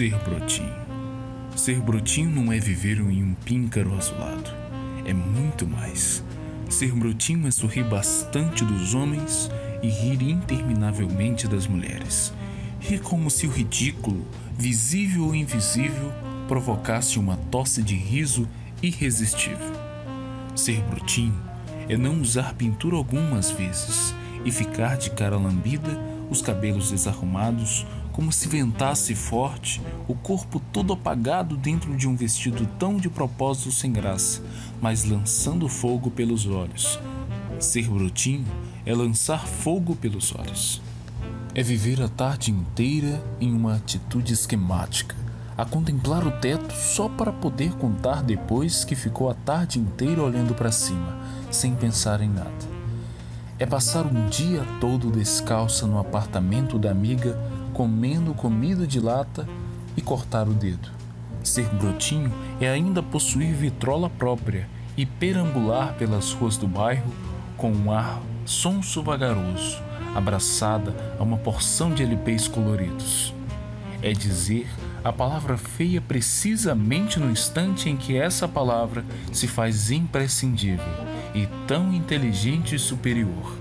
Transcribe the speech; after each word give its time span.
Ser 0.00 0.16
brotinho. 0.20 0.74
Ser 1.54 1.78
brotinho 1.78 2.30
não 2.30 2.50
é 2.50 2.58
viver 2.58 2.96
em 3.00 3.22
um 3.22 3.34
píncaro 3.34 3.94
azulado. 3.94 4.50
É 5.04 5.12
muito 5.12 5.66
mais. 5.66 6.24
Ser 6.70 6.90
brotinho 6.94 7.46
é 7.46 7.50
sorrir 7.50 7.84
bastante 7.84 8.64
dos 8.64 8.94
homens 8.94 9.50
e 9.82 9.90
rir 9.90 10.22
interminavelmente 10.22 11.46
das 11.46 11.66
mulheres. 11.66 12.32
Rir 12.80 13.00
como 13.00 13.30
se 13.30 13.46
o 13.46 13.50
ridículo, 13.50 14.26
visível 14.56 15.26
ou 15.26 15.34
invisível, 15.34 16.10
provocasse 16.48 17.18
uma 17.18 17.36
tosse 17.36 17.82
de 17.82 17.94
riso 17.94 18.48
irresistível. 18.82 19.70
Ser 20.56 20.80
brotinho 20.84 21.38
é 21.90 21.98
não 21.98 22.22
usar 22.22 22.54
pintura 22.54 22.96
algumas 22.96 23.50
vezes 23.50 24.14
e 24.46 24.50
ficar 24.50 24.96
de 24.96 25.10
cara 25.10 25.36
lambida, 25.36 26.00
os 26.30 26.40
cabelos 26.40 26.90
desarrumados, 26.90 27.84
como 28.20 28.30
se 28.30 28.48
ventasse 28.48 29.14
forte, 29.14 29.80
o 30.06 30.14
corpo 30.14 30.60
todo 30.74 30.92
apagado 30.92 31.56
dentro 31.56 31.96
de 31.96 32.06
um 32.06 32.14
vestido 32.14 32.68
tão 32.78 32.98
de 32.98 33.08
propósito 33.08 33.72
sem 33.72 33.90
graça, 33.90 34.42
mas 34.78 35.04
lançando 35.04 35.66
fogo 35.66 36.10
pelos 36.10 36.44
olhos. 36.46 37.00
Ser 37.58 37.88
brotinho 37.88 38.44
é 38.84 38.94
lançar 38.94 39.46
fogo 39.46 39.96
pelos 39.96 40.34
olhos. 40.34 40.82
É 41.54 41.62
viver 41.62 42.02
a 42.02 42.08
tarde 42.10 42.50
inteira 42.50 43.24
em 43.40 43.54
uma 43.54 43.76
atitude 43.76 44.34
esquemática, 44.34 45.16
a 45.56 45.64
contemplar 45.64 46.26
o 46.26 46.30
teto 46.30 46.74
só 46.74 47.08
para 47.08 47.32
poder 47.32 47.72
contar 47.76 48.22
depois 48.22 48.84
que 48.84 48.94
ficou 48.94 49.30
a 49.30 49.34
tarde 49.34 49.78
inteira 49.78 50.22
olhando 50.22 50.54
para 50.54 50.70
cima, 50.70 51.18
sem 51.50 51.74
pensar 51.74 52.20
em 52.20 52.28
nada. 52.28 52.68
É 53.58 53.64
passar 53.64 54.04
um 54.04 54.26
dia 54.28 54.62
todo 54.78 55.10
descalça 55.10 55.86
no 55.86 55.98
apartamento 55.98 56.78
da 56.78 56.90
amiga, 56.90 57.38
comendo 57.80 58.34
comida 58.34 58.86
de 58.86 59.00
lata 59.00 59.48
e 59.96 60.02
cortar 60.02 60.46
o 60.46 60.52
dedo. 60.52 60.90
Ser 61.42 61.64
brotinho 61.76 62.30
é 62.60 62.68
ainda 62.68 63.02
possuir 63.02 63.54
vitrola 63.54 64.10
própria 64.10 64.68
e 64.98 65.06
perambular 65.06 65.94
pelas 65.94 66.30
ruas 66.30 66.58
do 66.58 66.68
bairro 66.68 67.10
com 67.56 67.72
um 67.72 67.90
ar 67.90 68.20
sonso 68.44 69.02
vagaroso, 69.02 69.78
abraçada 70.14 70.94
a 71.18 71.22
uma 71.22 71.38
porção 71.38 71.94
de 71.94 72.02
LPs 72.02 72.48
coloridos. 72.48 73.32
É 74.02 74.12
dizer 74.12 74.68
a 75.02 75.10
palavra 75.10 75.56
feia 75.56 76.02
precisamente 76.02 77.18
no 77.18 77.30
instante 77.30 77.88
em 77.88 77.96
que 77.96 78.14
essa 78.14 78.46
palavra 78.46 79.06
se 79.32 79.48
faz 79.48 79.90
imprescindível 79.90 80.84
e 81.34 81.46
tão 81.66 81.94
inteligente 81.94 82.74
e 82.74 82.78
superior. 82.78 83.56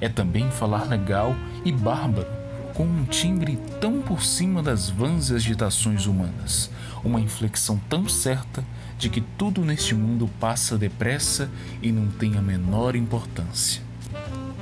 É 0.00 0.08
também 0.08 0.50
falar 0.50 0.88
legal 0.88 1.36
e 1.62 1.70
bárbaro, 1.70 2.39
com 2.74 2.84
um 2.84 3.04
timbre 3.04 3.58
tão 3.80 4.00
por 4.00 4.22
cima 4.22 4.62
das 4.62 4.88
vãs 4.88 5.30
agitações 5.30 6.06
humanas, 6.06 6.70
uma 7.04 7.20
inflexão 7.20 7.80
tão 7.88 8.08
certa 8.08 8.64
de 8.98 9.08
que 9.08 9.20
tudo 9.20 9.64
neste 9.64 9.94
mundo 9.94 10.28
passa 10.38 10.76
depressa 10.76 11.50
e 11.82 11.90
não 11.90 12.08
tem 12.08 12.36
a 12.36 12.42
menor 12.42 12.96
importância. 12.96 13.82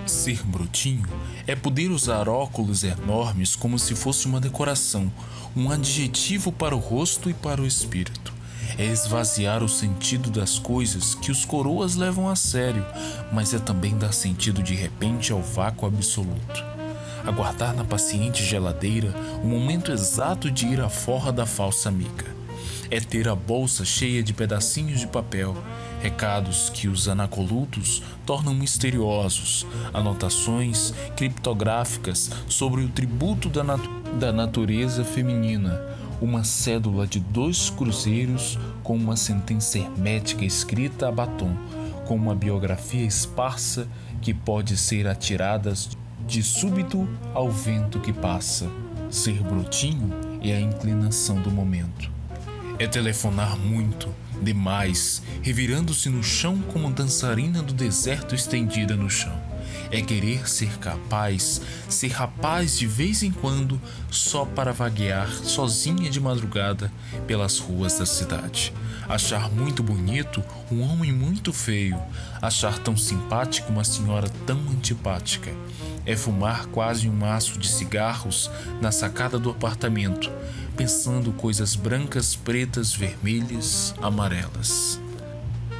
Ser 0.06 0.42
brotinho 0.44 1.08
é 1.46 1.54
poder 1.54 1.90
usar 1.90 2.28
óculos 2.28 2.84
enormes 2.84 3.54
como 3.54 3.78
se 3.78 3.94
fosse 3.94 4.26
uma 4.26 4.40
decoração, 4.40 5.10
um 5.56 5.70
adjetivo 5.70 6.50
para 6.50 6.74
o 6.74 6.78
rosto 6.78 7.28
e 7.28 7.34
para 7.34 7.60
o 7.60 7.66
espírito 7.66 8.38
é 8.76 8.84
esvaziar 8.84 9.62
o 9.62 9.68
sentido 9.68 10.30
das 10.30 10.58
coisas 10.58 11.14
que 11.14 11.30
os 11.30 11.44
coroas 11.44 11.94
levam 11.96 12.28
a 12.28 12.36
sério, 12.36 12.84
mas 13.32 13.54
é 13.54 13.58
também 13.58 13.96
dar 13.96 14.12
sentido 14.12 14.62
de 14.62 14.74
repente 14.74 15.32
ao 15.32 15.42
vácuo 15.42 15.86
absoluto. 15.86 16.67
Aguardar 17.28 17.76
na 17.76 17.84
paciente 17.84 18.42
geladeira 18.42 19.14
o 19.44 19.46
momento 19.46 19.92
exato 19.92 20.50
de 20.50 20.66
ir 20.66 20.80
à 20.80 20.88
forra 20.88 21.30
da 21.30 21.44
falsa 21.44 21.90
amiga. 21.90 22.24
É 22.90 23.00
ter 23.00 23.28
a 23.28 23.34
bolsa 23.34 23.84
cheia 23.84 24.22
de 24.22 24.32
pedacinhos 24.32 25.00
de 25.00 25.06
papel, 25.06 25.54
recados 26.00 26.70
que 26.70 26.88
os 26.88 27.06
anacolutos 27.06 28.02
tornam 28.24 28.54
misteriosos, 28.54 29.66
anotações 29.92 30.94
criptográficas 31.18 32.30
sobre 32.48 32.82
o 32.82 32.88
tributo 32.88 33.50
da, 33.50 33.62
nat 33.62 33.82
da 34.18 34.32
natureza 34.32 35.04
feminina, 35.04 35.82
uma 36.22 36.44
cédula 36.44 37.06
de 37.06 37.20
dois 37.20 37.68
cruzeiros 37.68 38.58
com 38.82 38.96
uma 38.96 39.18
sentença 39.18 39.76
hermética 39.76 40.46
escrita 40.46 41.08
a 41.08 41.12
batom, 41.12 41.54
com 42.06 42.14
uma 42.14 42.34
biografia 42.34 43.04
esparsa 43.04 43.86
que 44.22 44.32
pode 44.32 44.78
ser 44.78 45.06
atirada 45.06 45.74
de 46.28 46.42
súbito 46.42 47.08
ao 47.32 47.50
vento 47.50 47.98
que 47.98 48.12
passa. 48.12 48.70
Ser 49.10 49.42
brotinho 49.42 50.12
é 50.42 50.54
a 50.54 50.60
inclinação 50.60 51.40
do 51.40 51.50
momento. 51.50 52.10
É 52.78 52.86
telefonar 52.86 53.56
muito, 53.56 54.14
demais, 54.42 55.22
revirando-se 55.42 56.10
no 56.10 56.22
chão 56.22 56.58
como 56.70 56.92
dançarina 56.92 57.62
do 57.62 57.72
deserto 57.72 58.34
estendida 58.34 58.94
no 58.94 59.08
chão 59.08 59.48
é 59.90 60.00
querer 60.02 60.48
ser 60.48 60.78
capaz, 60.78 61.60
ser 61.88 62.08
rapaz 62.08 62.78
de 62.78 62.86
vez 62.86 63.22
em 63.22 63.30
quando, 63.30 63.80
só 64.10 64.44
para 64.44 64.72
vaguear 64.72 65.30
sozinha 65.30 66.10
de 66.10 66.20
madrugada 66.20 66.92
pelas 67.26 67.58
ruas 67.58 67.98
da 67.98 68.06
cidade. 68.06 68.72
Achar 69.08 69.50
muito 69.50 69.82
bonito 69.82 70.44
um 70.70 70.82
homem 70.82 71.12
muito 71.12 71.52
feio, 71.52 71.98
achar 72.42 72.78
tão 72.78 72.96
simpático 72.96 73.72
uma 73.72 73.84
senhora 73.84 74.28
tão 74.46 74.58
antipática. 74.68 75.50
É 76.08 76.16
fumar 76.16 76.64
quase 76.68 77.06
um 77.06 77.12
maço 77.12 77.58
de 77.58 77.68
cigarros 77.68 78.50
na 78.80 78.90
sacada 78.90 79.38
do 79.38 79.50
apartamento, 79.50 80.32
pensando 80.74 81.34
coisas 81.34 81.76
brancas, 81.76 82.34
pretas, 82.34 82.94
vermelhas, 82.94 83.94
amarelas. 84.00 84.98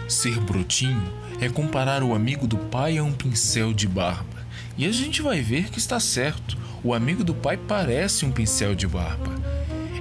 Ser 0.07 0.39
brotinho 0.41 1.11
é 1.41 1.49
comparar 1.49 2.03
o 2.03 2.15
amigo 2.15 2.47
do 2.47 2.59
pai 2.59 2.99
a 2.99 3.03
um 3.03 3.11
pincel 3.11 3.73
de 3.73 3.89
barba. 3.89 4.47
E 4.77 4.85
a 4.85 4.93
gente 4.93 5.23
vai 5.23 5.41
ver 5.41 5.71
que 5.71 5.79
está 5.79 5.99
certo. 5.99 6.59
O 6.85 6.93
amigo 6.93 7.25
do 7.25 7.33
pai 7.35 7.57
parece 7.57 8.27
um 8.27 8.31
pincel 8.31 8.75
de 8.75 8.87
barba. 8.87 9.35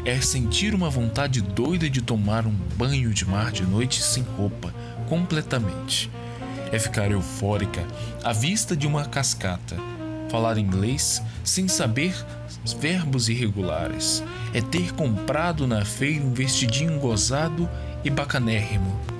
É 0.03 0.19
sentir 0.19 0.75
uma 0.75 0.89
vontade 0.89 1.41
doida 1.41 1.89
de 1.89 2.01
tomar 2.01 2.45
um 2.45 2.55
banho 2.75 3.13
de 3.13 3.25
mar 3.25 3.49
de 3.49 3.63
noite 3.63 4.03
sem 4.03 4.23
roupa, 4.23 4.75
completamente. 5.07 6.11
É 6.69 6.77
ficar 6.77 7.11
eufórica 7.11 7.81
à 8.25 8.33
vista 8.33 8.75
de 8.75 8.85
uma 8.85 9.05
cascata. 9.05 9.96
Falar 10.29 10.57
inglês 10.57 11.21
sem 11.43 11.67
saber 11.67 12.13
verbos 12.79 13.29
irregulares. 13.29 14.23
É 14.53 14.61
ter 14.61 14.93
comprado 14.93 15.65
na 15.65 15.85
feira 15.85 16.23
um 16.23 16.33
vestidinho 16.33 16.99
gozado 16.99 17.69
e 18.03 18.09
bacanérrimo 18.09 19.17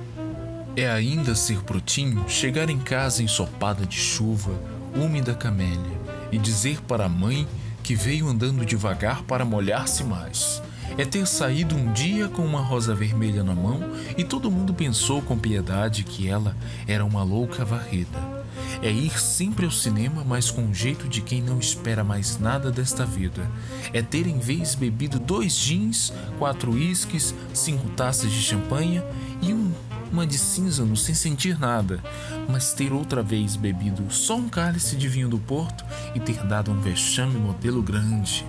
é 0.78 0.88
ainda 0.88 1.34
ser 1.34 1.60
brutinho 1.62 2.24
chegar 2.30 2.70
em 2.70 2.78
casa 2.78 3.24
ensopada 3.24 3.84
de 3.84 3.98
chuva, 3.98 4.52
úmida 4.96 5.34
camélia, 5.34 6.00
e 6.32 6.38
dizer 6.38 6.80
para 6.84 7.06
a 7.06 7.10
mãe 7.10 7.48
que 7.82 7.96
veio 7.96 8.28
andando 8.28 8.64
devagar 8.64 9.24
para 9.24 9.44
molhar-se 9.44 10.04
mais. 10.04 10.62
É 10.96 11.04
ter 11.04 11.26
saído 11.26 11.76
um 11.76 11.92
dia 11.94 12.28
com 12.28 12.46
uma 12.46 12.62
rosa 12.62 12.94
vermelha 12.94 13.44
na 13.44 13.56
mão 13.56 13.80
e 14.16 14.24
todo 14.24 14.52
mundo 14.52 14.72
pensou 14.72 15.20
com 15.20 15.36
piedade 15.36 16.04
que 16.04 16.28
ela 16.28 16.56
era 16.88 17.04
uma 17.04 17.24
louca 17.24 17.66
varrida. 17.66 18.37
É 18.82 18.92
ir 18.92 19.20
sempre 19.20 19.66
ao 19.66 19.72
cinema, 19.72 20.24
mas 20.26 20.52
com 20.52 20.70
o 20.70 20.74
jeito 20.74 21.08
de 21.08 21.22
quem 21.22 21.42
não 21.42 21.60
espera 21.60 22.04
mais 22.04 22.40
nada 22.40 22.72
desta 22.72 23.06
vida. 23.06 23.50
É 23.94 24.02
ter 24.02 24.28
em 24.28 24.40
vez 24.40 24.76
bebido 24.76 25.20
dois 25.20 25.56
jeans, 25.56 26.14
quatro 26.38 26.74
uísques, 26.74 27.34
cinco 27.54 27.90
taças 27.90 28.32
de 28.32 28.42
champanhe 28.42 29.02
e 29.42 29.54
um 29.54 29.72
uma 30.12 30.26
de 30.26 30.38
cinzano 30.38 30.96
sem 30.96 31.14
sentir 31.14 31.60
nada, 31.60 32.02
mas 32.50 32.74
ter 32.74 32.94
outra 32.94 33.22
vez 33.22 33.56
bebido 33.56 34.06
só 34.10 34.36
um 34.36 34.48
cálice 34.48 34.96
de 34.96 35.08
vinho 35.08 35.30
do 35.30 35.38
Porto 35.38 35.86
e 36.16 36.20
ter 36.20 36.46
dado 36.46 36.72
um 36.72 36.80
vexame 36.80 37.38
modelo 37.38 37.82
grande. 37.82 38.46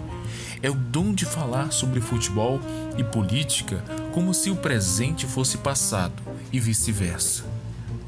É 0.63 0.71
o 0.71 0.75
dom 0.75 1.13
de 1.13 1.25
falar 1.25 1.73
sobre 1.73 2.01
futebol 2.01 2.61
e 2.97 3.05
política 3.05 3.83
como 4.13 4.35
se 4.35 4.51
o 4.51 4.57
presente 4.57 5.27
fosse 5.27 5.59
passado 5.59 6.23
e 6.53 6.59
vice-versa. 6.59 7.48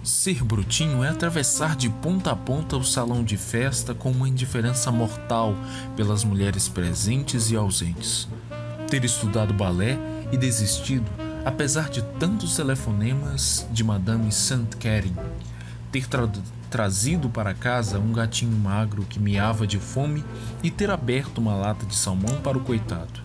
Ser 0.02 0.42
brutinho 0.42 1.04
é 1.04 1.08
atravessar 1.08 1.76
de 1.76 1.88
ponta 1.88 2.32
a 2.32 2.36
ponta 2.36 2.76
o 2.76 2.84
salão 2.84 3.22
de 3.22 3.36
festa 3.36 3.94
com 3.94 4.10
uma 4.10 4.28
indiferença 4.28 4.90
mortal 4.90 5.54
pelas 5.96 6.24
mulheres 6.24 6.68
presentes 6.68 7.50
e 7.50 7.56
ausentes. 7.56 8.26
Ter 8.88 9.04
estudado 9.04 9.52
balé 9.52 9.98
e 10.32 10.36
desistido 10.36 11.10
Apesar 11.44 11.88
de 11.88 12.02
tantos 12.18 12.54
telefonemas 12.56 13.66
de 13.72 13.82
Madame 13.82 14.30
Saint 14.30 14.74
Catherine 14.74 15.16
ter 15.90 16.06
tra 16.06 16.28
trazido 16.68 17.28
para 17.28 17.52
casa 17.52 17.98
um 17.98 18.12
gatinho 18.12 18.56
magro 18.56 19.02
que 19.02 19.18
miava 19.18 19.66
de 19.66 19.78
fome 19.78 20.24
e 20.62 20.70
ter 20.70 20.88
aberto 20.88 21.38
uma 21.38 21.54
lata 21.54 21.84
de 21.84 21.96
salmão 21.96 22.40
para 22.42 22.56
o 22.56 22.60
coitado. 22.60 23.20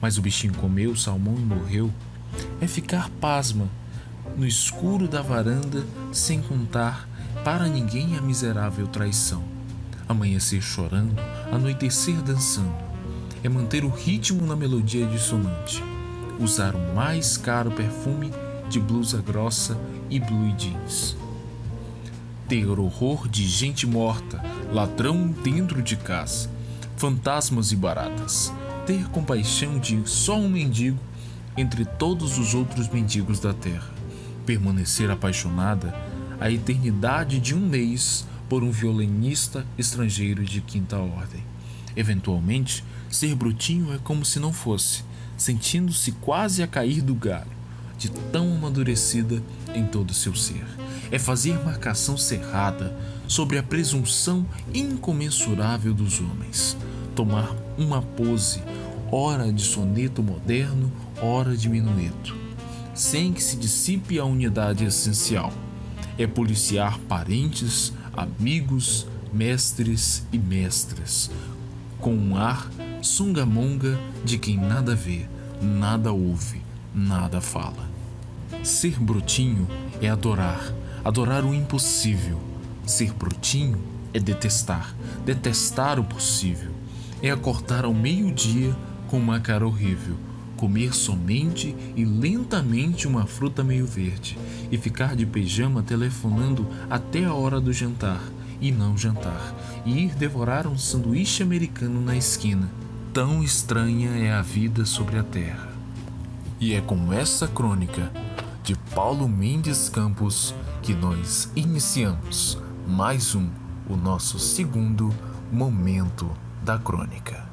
Mas 0.00 0.16
o 0.16 0.22
bichinho 0.22 0.54
comeu 0.54 0.92
o 0.92 0.96
salmão 0.96 1.34
e 1.34 1.42
morreu. 1.42 1.92
É 2.58 2.66
ficar 2.66 3.10
pasma 3.20 3.68
no 4.36 4.46
escuro 4.46 5.08
da 5.08 5.22
varanda 5.22 5.84
sem 6.12 6.40
contar 6.40 7.08
para 7.44 7.66
ninguém 7.66 8.16
a 8.16 8.20
miserável 8.20 8.86
traição. 8.86 9.42
Amanhecer 10.08 10.62
chorando, 10.62 11.14
anoitecer 11.52 12.20
dançando 12.22 12.74
é 13.42 13.48
manter 13.48 13.84
o 13.84 13.88
ritmo 13.88 14.46
na 14.46 14.56
melodia 14.56 15.06
dissonante, 15.06 15.82
usar 16.38 16.74
o 16.74 16.94
mais 16.94 17.36
caro 17.36 17.70
perfume 17.70 18.32
de 18.68 18.80
blusa 18.80 19.22
grossa 19.22 19.78
e 20.10 20.18
blue 20.18 20.52
jeans. 20.56 21.16
Ter 22.48 22.66
horror 22.66 23.28
de 23.28 23.46
gente 23.46 23.86
morta, 23.86 24.42
ladrão 24.72 25.28
dentro 25.28 25.82
de 25.82 25.96
casa, 25.96 26.50
fantasmas 26.96 27.72
e 27.72 27.76
baratas. 27.76 28.52
Ter 28.86 29.06
compaixão 29.10 29.78
de 29.78 30.00
só 30.08 30.36
um 30.38 30.48
mendigo 30.48 30.98
entre 31.56 31.84
todos 31.84 32.38
os 32.38 32.54
outros 32.54 32.88
mendigos 32.88 33.38
da 33.38 33.52
terra. 33.52 33.97
Permanecer 34.48 35.10
apaixonada 35.10 35.94
a 36.40 36.50
eternidade 36.50 37.38
de 37.38 37.54
um 37.54 37.60
mês 37.60 38.26
por 38.48 38.64
um 38.64 38.70
violinista 38.70 39.66
estrangeiro 39.76 40.42
de 40.42 40.62
quinta 40.62 40.96
ordem. 40.96 41.44
Eventualmente, 41.94 42.82
ser 43.10 43.34
brutinho 43.34 43.92
é 43.92 43.98
como 43.98 44.24
se 44.24 44.40
não 44.40 44.50
fosse, 44.50 45.04
sentindo-se 45.36 46.12
quase 46.12 46.62
a 46.62 46.66
cair 46.66 47.02
do 47.02 47.14
galho, 47.14 47.50
de 47.98 48.10
tão 48.10 48.54
amadurecida 48.54 49.42
em 49.74 49.84
todo 49.84 50.14
seu 50.14 50.34
ser. 50.34 50.64
É 51.12 51.18
fazer 51.18 51.62
marcação 51.62 52.16
cerrada 52.16 52.96
sobre 53.26 53.58
a 53.58 53.62
presunção 53.62 54.46
incomensurável 54.72 55.92
dos 55.92 56.20
homens. 56.20 56.74
Tomar 57.14 57.54
uma 57.76 58.00
pose, 58.00 58.62
ora 59.12 59.52
de 59.52 59.62
soneto 59.62 60.22
moderno, 60.22 60.90
ora 61.20 61.54
de 61.54 61.68
minueto, 61.68 62.47
sem 62.98 63.32
que 63.32 63.40
se 63.40 63.56
dissipe 63.56 64.18
a 64.18 64.24
unidade 64.24 64.84
essencial. 64.84 65.52
É 66.18 66.26
policiar 66.26 66.98
parentes, 66.98 67.92
amigos, 68.12 69.06
mestres 69.32 70.26
e 70.32 70.38
mestras, 70.38 71.30
com 72.00 72.12
um 72.12 72.36
ar 72.36 72.68
sungamonga 73.00 73.96
de 74.24 74.36
quem 74.36 74.56
nada 74.56 74.96
vê, 74.96 75.28
nada 75.62 76.12
ouve, 76.12 76.60
nada 76.92 77.40
fala. 77.40 77.88
Ser 78.64 78.98
brutinho 78.98 79.68
é 80.02 80.08
adorar, 80.08 80.74
adorar 81.04 81.44
o 81.44 81.54
impossível. 81.54 82.40
Ser 82.84 83.12
brutinho 83.12 83.78
é 84.12 84.18
detestar, 84.18 84.92
detestar 85.24 86.00
o 86.00 86.04
possível. 86.04 86.72
É 87.22 87.30
acordar 87.30 87.84
ao 87.84 87.94
meio-dia 87.94 88.74
com 89.06 89.18
uma 89.18 89.38
cara 89.38 89.64
horrível, 89.64 90.16
comer 90.58 90.92
somente 90.92 91.74
e 91.96 92.04
lentamente 92.04 93.06
uma 93.06 93.24
fruta 93.26 93.62
meio 93.62 93.86
verde 93.86 94.36
e 94.70 94.76
ficar 94.76 95.14
de 95.14 95.24
pijama 95.24 95.82
telefonando 95.82 96.66
até 96.90 97.24
a 97.24 97.32
hora 97.32 97.60
do 97.60 97.72
jantar 97.72 98.20
e 98.60 98.72
não 98.72 98.98
jantar, 98.98 99.54
e 99.86 100.06
ir 100.06 100.14
devorar 100.16 100.66
um 100.66 100.76
sanduíche 100.76 101.44
americano 101.44 102.00
na 102.00 102.16
esquina. 102.16 102.68
Tão 103.14 103.42
estranha 103.42 104.10
é 104.10 104.32
a 104.32 104.42
vida 104.42 104.84
sobre 104.84 105.16
a 105.16 105.22
terra. 105.22 105.68
E 106.60 106.74
é 106.74 106.80
com 106.80 107.12
essa 107.12 107.46
crônica 107.46 108.10
de 108.64 108.74
Paulo 108.94 109.28
Mendes 109.28 109.88
Campos 109.88 110.52
que 110.82 110.92
nós 110.92 111.50
iniciamos 111.54 112.58
mais 112.86 113.34
um, 113.34 113.48
o 113.88 113.96
nosso 113.96 114.40
segundo 114.40 115.14
momento 115.52 116.28
da 116.64 116.78
crônica. 116.78 117.47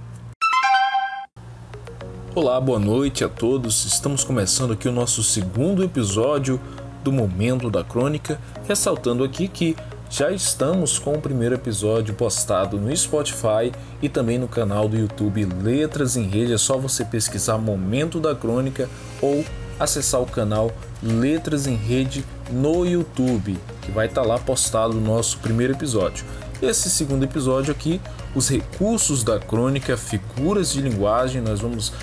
Olá, 2.35 2.59
boa 2.59 2.77
noite 2.77 3.23
a 3.23 3.29
todos. 3.29 3.85
Estamos 3.85 4.25
começando 4.25 4.73
aqui 4.73 4.89
o 4.89 4.91
nosso 4.91 5.23
segundo 5.23 5.81
episódio 5.85 6.59
do 7.01 7.09
Momento 7.09 7.69
da 7.69 7.81
Crônica, 7.81 8.37
ressaltando 8.67 9.23
aqui 9.23 9.47
que 9.47 9.73
já 10.09 10.29
estamos 10.31 10.99
com 10.99 11.13
o 11.13 11.21
primeiro 11.21 11.55
episódio 11.55 12.13
postado 12.13 12.77
no 12.77 12.93
Spotify 12.93 13.71
e 14.01 14.09
também 14.09 14.37
no 14.37 14.49
canal 14.49 14.89
do 14.89 14.97
YouTube 14.97 15.45
Letras 15.45 16.17
em 16.17 16.23
Rede. 16.23 16.51
É 16.51 16.57
só 16.57 16.77
você 16.77 17.05
pesquisar 17.05 17.57
Momento 17.57 18.19
da 18.19 18.35
Crônica 18.35 18.89
ou 19.21 19.45
acessar 19.79 20.21
o 20.21 20.25
canal 20.25 20.73
Letras 21.01 21.67
em 21.67 21.75
Rede 21.75 22.25
no 22.51 22.85
YouTube, 22.85 23.57
que 23.81 23.91
vai 23.91 24.07
estar 24.07 24.23
lá 24.23 24.37
postado 24.37 24.97
o 24.97 25.01
nosso 25.01 25.37
primeiro 25.37 25.71
episódio. 25.71 26.25
Esse 26.61 26.89
segundo 26.89 27.23
episódio 27.23 27.71
aqui, 27.71 28.01
os 28.33 28.49
recursos 28.49 29.23
da 29.23 29.39
crônica, 29.39 29.95
figuras 29.95 30.73
de 30.73 30.81
linguagem, 30.81 31.41
nós 31.41 31.61
vamos 31.61 31.93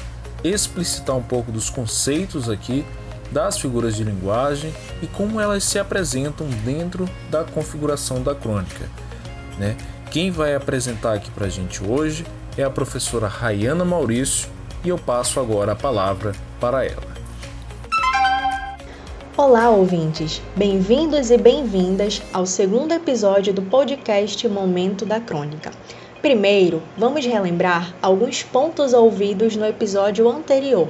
explicitar 0.44 1.16
um 1.16 1.22
pouco 1.22 1.52
dos 1.52 1.70
conceitos 1.70 2.48
aqui 2.48 2.84
das 3.30 3.58
figuras 3.58 3.96
de 3.96 4.04
linguagem 4.04 4.72
e 5.02 5.06
como 5.06 5.40
elas 5.40 5.64
se 5.64 5.78
apresentam 5.78 6.46
dentro 6.64 7.08
da 7.30 7.44
configuração 7.44 8.22
da 8.22 8.34
crônica. 8.34 8.88
Né? 9.58 9.76
Quem 10.10 10.30
vai 10.30 10.54
apresentar 10.54 11.14
aqui 11.14 11.30
para 11.30 11.46
a 11.46 11.50
gente 11.50 11.82
hoje 11.82 12.26
é 12.56 12.62
a 12.62 12.70
professora 12.70 13.26
Rayana 13.26 13.84
Maurício 13.84 14.48
e 14.84 14.90
eu 14.90 14.98
passo 14.98 15.40
agora 15.40 15.72
a 15.72 15.76
palavra 15.76 16.32
para 16.60 16.84
ela. 16.84 17.12
Olá, 19.34 19.70
ouvintes! 19.70 20.42
Bem-vindos 20.54 21.30
e 21.30 21.38
bem-vindas 21.38 22.20
ao 22.34 22.44
segundo 22.44 22.92
episódio 22.92 23.54
do 23.54 23.62
podcast 23.62 24.46
Momento 24.46 25.06
da 25.06 25.18
Crônica. 25.18 25.70
Primeiro, 26.22 26.80
vamos 26.96 27.26
relembrar 27.26 27.96
alguns 28.00 28.44
pontos 28.44 28.92
ouvidos 28.92 29.56
no 29.56 29.66
episódio 29.66 30.28
anterior. 30.28 30.88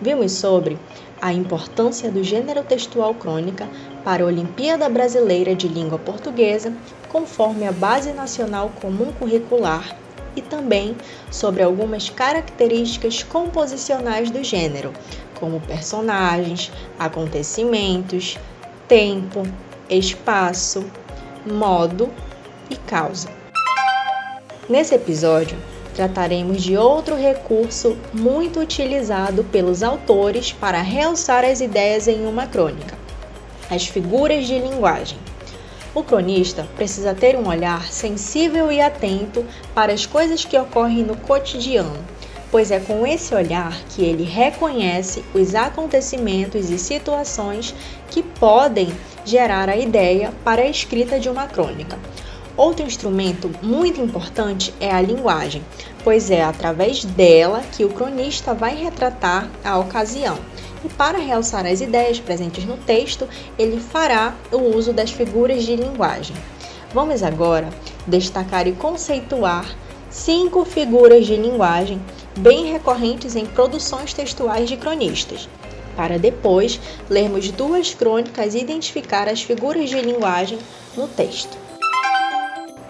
Vimos 0.00 0.32
sobre 0.32 0.76
a 1.20 1.32
importância 1.32 2.10
do 2.10 2.24
gênero 2.24 2.64
textual 2.64 3.14
crônica 3.14 3.68
para 4.02 4.24
a 4.24 4.26
Olimpíada 4.26 4.88
Brasileira 4.88 5.54
de 5.54 5.68
Língua 5.68 5.96
Portuguesa, 5.96 6.72
conforme 7.08 7.68
a 7.68 7.70
Base 7.70 8.12
Nacional 8.12 8.72
Comum 8.80 9.12
Curricular, 9.12 9.96
e 10.34 10.42
também 10.42 10.96
sobre 11.30 11.62
algumas 11.62 12.10
características 12.10 13.22
composicionais 13.22 14.28
do 14.28 14.42
gênero, 14.42 14.92
como 15.38 15.60
personagens, 15.60 16.72
acontecimentos, 16.98 18.36
tempo, 18.88 19.44
espaço, 19.88 20.84
modo 21.46 22.10
e 22.68 22.74
causa. 22.74 23.41
Nesse 24.72 24.94
episódio, 24.94 25.58
trataremos 25.94 26.62
de 26.62 26.78
outro 26.78 27.14
recurso 27.14 27.94
muito 28.10 28.58
utilizado 28.58 29.44
pelos 29.44 29.82
autores 29.82 30.50
para 30.50 30.80
realçar 30.80 31.44
as 31.44 31.60
ideias 31.60 32.08
em 32.08 32.26
uma 32.26 32.46
crônica: 32.46 32.96
as 33.68 33.86
figuras 33.86 34.46
de 34.46 34.58
linguagem. 34.58 35.18
O 35.94 36.02
cronista 36.02 36.66
precisa 36.74 37.12
ter 37.12 37.36
um 37.36 37.48
olhar 37.48 37.92
sensível 37.92 38.72
e 38.72 38.80
atento 38.80 39.44
para 39.74 39.92
as 39.92 40.06
coisas 40.06 40.42
que 40.42 40.56
ocorrem 40.56 41.04
no 41.04 41.18
cotidiano, 41.18 42.02
pois 42.50 42.70
é 42.70 42.80
com 42.80 43.06
esse 43.06 43.34
olhar 43.34 43.78
que 43.90 44.02
ele 44.02 44.24
reconhece 44.24 45.22
os 45.34 45.54
acontecimentos 45.54 46.70
e 46.70 46.78
situações 46.78 47.74
que 48.08 48.22
podem 48.22 48.90
gerar 49.22 49.68
a 49.68 49.76
ideia 49.76 50.32
para 50.42 50.62
a 50.62 50.66
escrita 50.66 51.20
de 51.20 51.28
uma 51.28 51.46
crônica. 51.46 51.98
Outro 52.56 52.84
instrumento 52.84 53.50
muito 53.62 54.00
importante 54.00 54.74
é 54.78 54.90
a 54.90 55.00
linguagem, 55.00 55.64
pois 56.04 56.30
é 56.30 56.42
através 56.42 57.02
dela 57.02 57.62
que 57.72 57.84
o 57.84 57.88
cronista 57.88 58.52
vai 58.52 58.74
retratar 58.76 59.48
a 59.64 59.78
ocasião. 59.78 60.38
E 60.84 60.88
para 60.88 61.18
realçar 61.18 61.64
as 61.64 61.80
ideias 61.80 62.20
presentes 62.20 62.64
no 62.64 62.76
texto, 62.76 63.26
ele 63.58 63.80
fará 63.80 64.34
o 64.50 64.76
uso 64.76 64.92
das 64.92 65.10
figuras 65.10 65.64
de 65.64 65.76
linguagem. 65.76 66.36
Vamos 66.92 67.22
agora 67.22 67.70
destacar 68.06 68.66
e 68.66 68.72
conceituar 68.72 69.64
cinco 70.10 70.64
figuras 70.66 71.24
de 71.24 71.36
linguagem 71.36 72.02
bem 72.38 72.66
recorrentes 72.66 73.34
em 73.34 73.46
produções 73.46 74.12
textuais 74.12 74.68
de 74.68 74.76
cronistas, 74.76 75.48
para 75.96 76.18
depois 76.18 76.78
lermos 77.08 77.50
duas 77.50 77.94
crônicas 77.94 78.54
e 78.54 78.58
identificar 78.58 79.26
as 79.26 79.42
figuras 79.42 79.88
de 79.88 80.00
linguagem 80.02 80.58
no 80.94 81.08
texto. 81.08 81.61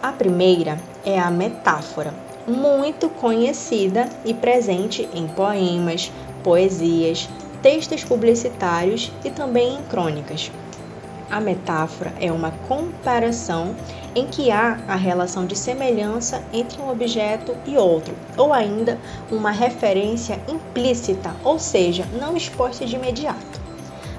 A 0.02 0.10
primeira 0.10 0.80
é 1.06 1.16
a 1.16 1.30
metáfora, 1.30 2.12
muito 2.44 3.08
conhecida 3.08 4.08
e 4.24 4.34
presente 4.34 5.08
em 5.14 5.28
poemas, 5.28 6.10
poesias, 6.42 7.28
textos 7.62 8.02
publicitários 8.02 9.12
e 9.24 9.30
também 9.30 9.76
em 9.76 9.82
crônicas. 9.82 10.50
A 11.30 11.38
metáfora 11.40 12.12
é 12.20 12.32
uma 12.32 12.50
comparação 12.66 13.76
em 14.12 14.26
que 14.26 14.50
há 14.50 14.80
a 14.88 14.96
relação 14.96 15.46
de 15.46 15.56
semelhança 15.56 16.42
entre 16.52 16.82
um 16.82 16.90
objeto 16.90 17.56
e 17.64 17.76
outro, 17.76 18.12
ou 18.36 18.52
ainda 18.52 18.98
uma 19.30 19.52
referência 19.52 20.36
implícita, 20.48 21.32
ou 21.44 21.60
seja, 21.60 22.04
não 22.20 22.36
exposta 22.36 22.84
de 22.84 22.96
imediato. 22.96 23.51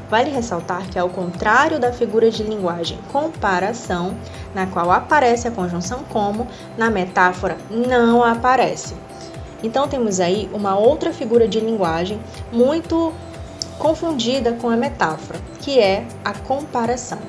Vale 0.09 0.29
ressaltar 0.29 0.89
que, 0.89 0.99
ao 0.99 1.09
contrário 1.09 1.79
da 1.79 1.91
figura 1.91 2.29
de 2.29 2.43
linguagem 2.43 2.99
comparação, 3.11 4.15
na 4.53 4.67
qual 4.67 4.91
aparece 4.91 5.47
a 5.47 5.51
conjunção 5.51 6.03
como, 6.09 6.47
na 6.77 6.89
metáfora 6.89 7.57
não 7.69 8.23
aparece. 8.23 8.95
Então, 9.63 9.87
temos 9.87 10.19
aí 10.19 10.49
uma 10.53 10.77
outra 10.77 11.13
figura 11.13 11.47
de 11.47 11.59
linguagem 11.59 12.19
muito 12.51 13.13
confundida 13.79 14.53
com 14.53 14.69
a 14.69 14.75
metáfora, 14.75 15.39
que 15.59 15.79
é 15.79 16.05
a 16.23 16.33
comparação. 16.33 17.19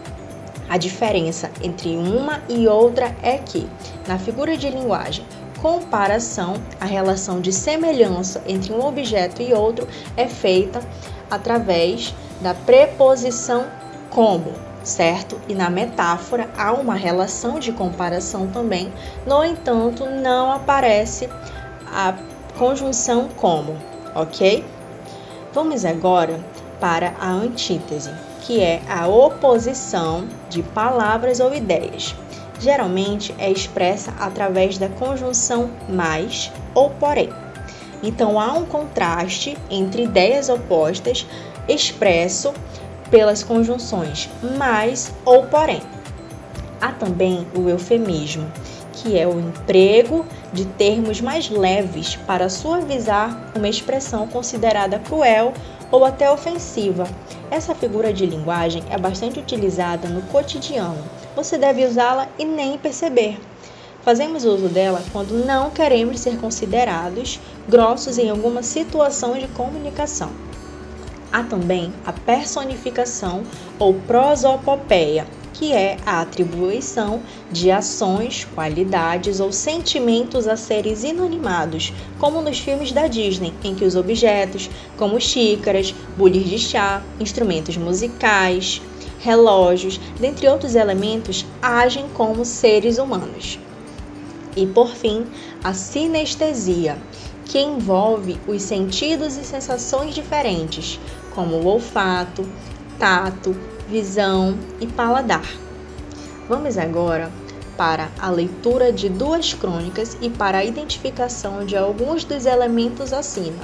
A 0.68 0.76
diferença 0.76 1.50
entre 1.62 1.96
uma 1.96 2.42
e 2.48 2.66
outra 2.66 3.14
é 3.22 3.38
que, 3.38 3.68
na 4.08 4.18
figura 4.18 4.56
de 4.56 4.68
linguagem 4.68 5.24
comparação, 5.64 6.56
a 6.78 6.84
relação 6.84 7.40
de 7.40 7.50
semelhança 7.50 8.42
entre 8.46 8.70
um 8.70 8.84
objeto 8.84 9.40
e 9.40 9.54
outro 9.54 9.88
é 10.14 10.28
feita 10.28 10.78
através 11.30 12.14
da 12.40 12.54
preposição 12.54 13.66
como, 14.10 14.52
certo? 14.82 15.40
E 15.48 15.54
na 15.54 15.70
metáfora 15.70 16.48
há 16.56 16.72
uma 16.72 16.94
relação 16.94 17.58
de 17.58 17.72
comparação 17.72 18.46
também, 18.48 18.92
no 19.26 19.44
entanto, 19.44 20.06
não 20.06 20.52
aparece 20.52 21.28
a 21.86 22.14
conjunção 22.58 23.28
como, 23.36 23.76
ok? 24.14 24.64
Vamos 25.52 25.84
agora 25.84 26.40
para 26.80 27.14
a 27.20 27.30
antítese, 27.30 28.12
que 28.42 28.60
é 28.60 28.82
a 28.88 29.06
oposição 29.06 30.26
de 30.50 30.62
palavras 30.62 31.40
ou 31.40 31.54
ideias. 31.54 32.14
Geralmente 32.60 33.34
é 33.38 33.50
expressa 33.50 34.12
através 34.18 34.78
da 34.78 34.88
conjunção 34.88 35.70
mais 35.88 36.52
ou 36.74 36.90
porém. 36.90 37.30
Então 38.02 38.38
há 38.38 38.52
um 38.52 38.66
contraste 38.66 39.56
entre 39.70 40.02
ideias 40.02 40.48
opostas 40.48 41.26
expresso 41.68 42.52
pelas 43.10 43.42
conjunções 43.42 44.28
mais 44.58 45.12
ou 45.24 45.44
porém. 45.44 45.82
Há 46.80 46.92
também 46.92 47.46
o 47.56 47.68
eufemismo, 47.68 48.50
que 48.92 49.18
é 49.18 49.26
o 49.26 49.38
emprego 49.38 50.24
de 50.52 50.64
termos 50.64 51.20
mais 51.20 51.48
leves 51.48 52.16
para 52.26 52.48
suavizar 52.48 53.52
uma 53.54 53.68
expressão 53.68 54.26
considerada 54.26 54.98
cruel 54.98 55.52
ou 55.90 56.04
até 56.04 56.30
ofensiva. 56.30 57.06
Essa 57.50 57.74
figura 57.74 58.12
de 58.12 58.26
linguagem 58.26 58.82
é 58.90 58.98
bastante 58.98 59.38
utilizada 59.38 60.08
no 60.08 60.22
cotidiano. 60.22 61.04
Você 61.36 61.56
deve 61.56 61.84
usá-la 61.84 62.28
e 62.38 62.44
nem 62.44 62.78
perceber. 62.78 63.38
Fazemos 64.02 64.44
uso 64.44 64.68
dela 64.68 65.02
quando 65.12 65.44
não 65.46 65.70
queremos 65.70 66.20
ser 66.20 66.38
considerados 66.38 67.40
grossos 67.68 68.18
em 68.18 68.28
alguma 68.28 68.62
situação 68.62 69.38
de 69.38 69.48
comunicação. 69.48 70.30
Há 71.34 71.42
também 71.42 71.92
a 72.06 72.12
personificação 72.12 73.42
ou 73.76 73.92
prosopopeia, 73.92 75.26
que 75.52 75.72
é 75.72 75.96
a 76.06 76.20
atribuição 76.20 77.20
de 77.50 77.72
ações, 77.72 78.46
qualidades 78.54 79.40
ou 79.40 79.50
sentimentos 79.50 80.46
a 80.46 80.56
seres 80.56 81.02
inanimados, 81.02 81.92
como 82.20 82.40
nos 82.40 82.60
filmes 82.60 82.92
da 82.92 83.08
Disney, 83.08 83.52
em 83.64 83.74
que 83.74 83.84
os 83.84 83.96
objetos, 83.96 84.70
como 84.96 85.20
xícaras, 85.20 85.92
bules 86.16 86.48
de 86.48 86.56
chá, 86.56 87.02
instrumentos 87.18 87.76
musicais, 87.76 88.80
relógios, 89.18 89.98
dentre 90.20 90.46
outros 90.46 90.76
elementos, 90.76 91.44
agem 91.60 92.06
como 92.14 92.44
seres 92.44 92.96
humanos. 92.96 93.58
E 94.56 94.64
por 94.66 94.94
fim, 94.94 95.26
a 95.64 95.74
sinestesia, 95.74 96.96
que 97.44 97.60
envolve 97.60 98.38
os 98.46 98.62
sentidos 98.62 99.36
e 99.36 99.44
sensações 99.44 100.14
diferentes, 100.14 100.98
como 101.34 101.56
o 101.56 101.66
olfato, 101.66 102.46
tato, 102.98 103.54
visão 103.88 104.56
e 104.80 104.86
paladar. 104.86 105.44
Vamos 106.48 106.78
agora 106.78 107.30
para 107.76 108.08
a 108.18 108.30
leitura 108.30 108.92
de 108.92 109.08
duas 109.08 109.52
crônicas 109.52 110.16
e 110.20 110.30
para 110.30 110.58
a 110.58 110.64
identificação 110.64 111.64
de 111.64 111.76
alguns 111.76 112.24
dos 112.24 112.46
elementos 112.46 113.12
acima. 113.12 113.62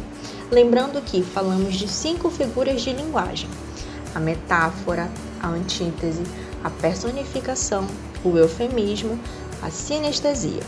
Lembrando 0.50 1.00
que 1.00 1.22
falamos 1.22 1.74
de 1.74 1.86
cinco 1.86 2.30
figuras 2.30 2.82
de 2.82 2.92
linguagem: 2.92 3.48
a 4.14 4.20
metáfora, 4.20 5.08
a 5.40 5.48
antítese, 5.48 6.22
a 6.64 6.70
personificação, 6.70 7.86
o 8.24 8.36
eufemismo, 8.36 9.18
a 9.62 9.70
sinestesia. 9.70 10.62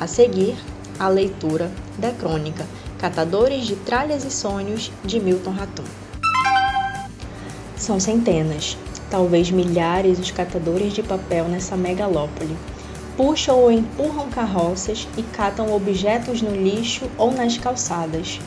A 0.00 0.06
seguir, 0.06 0.56
a 0.98 1.08
leitura 1.08 1.70
da 1.98 2.10
crônica 2.10 2.64
Catadores 2.98 3.66
de 3.66 3.76
Tralhas 3.76 4.24
e 4.24 4.30
Sonhos 4.30 4.92
de 5.02 5.18
Milton 5.18 5.52
Ratum. 5.52 5.99
São 7.80 7.98
centenas, 7.98 8.76
talvez 9.08 9.50
milhares 9.50 10.18
os 10.18 10.30
catadores 10.30 10.92
de 10.92 11.02
papel 11.02 11.46
nessa 11.48 11.78
megalópole. 11.78 12.54
Puxam 13.16 13.58
ou 13.58 13.72
empurram 13.72 14.28
carroças 14.28 15.08
e 15.16 15.22
catam 15.22 15.74
objetos 15.74 16.42
no 16.42 16.54
lixo 16.54 17.06
ou 17.16 17.32
nas 17.32 17.56
calçadas. 17.56 18.38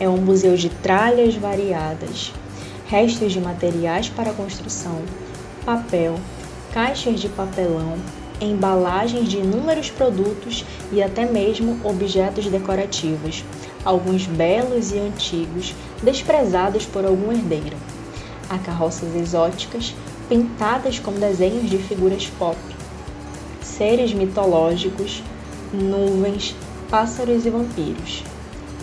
É 0.00 0.08
um 0.08 0.16
museu 0.16 0.56
de 0.56 0.70
tralhas 0.70 1.36
variadas, 1.36 2.32
restos 2.88 3.32
de 3.32 3.40
materiais 3.40 4.08
para 4.08 4.32
construção, 4.32 5.02
papel, 5.64 6.18
caixas 6.72 7.20
de 7.20 7.28
papelão, 7.28 7.94
embalagens 8.40 9.28
de 9.28 9.38
inúmeros 9.38 9.88
produtos 9.88 10.64
e 10.90 11.00
até 11.00 11.24
mesmo 11.24 11.78
objetos 11.84 12.46
decorativos, 12.46 13.44
alguns 13.84 14.26
belos 14.26 14.90
e 14.90 14.98
antigos, 14.98 15.72
desprezados 16.02 16.84
por 16.84 17.04
algum 17.04 17.30
herdeiro 17.30 17.76
a 18.48 18.58
carroças 18.58 19.14
exóticas 19.14 19.94
pintadas 20.28 20.98
com 20.98 21.12
desenhos 21.12 21.68
de 21.68 21.78
figuras 21.78 22.26
pop, 22.38 22.56
seres 23.62 24.12
mitológicos, 24.12 25.22
nuvens, 25.72 26.54
pássaros 26.90 27.44
e 27.44 27.50
vampiros. 27.50 28.22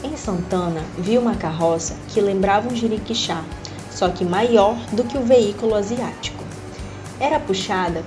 Em 0.03 0.18
Santana, 0.18 0.84
vi 0.98 1.18
uma 1.18 1.36
carroça 1.36 1.96
que 2.08 2.20
lembrava 2.20 2.72
um 2.72 2.75
jiriquixá, 2.75 3.44
só 3.91 4.10
que 4.10 4.25
maior 4.25 4.75
do 4.91 5.03
que 5.03 5.18
o 5.18 5.24
veículo 5.24 5.75
asiático. 5.75 6.44
Era 7.20 7.39
puxada 7.39 8.03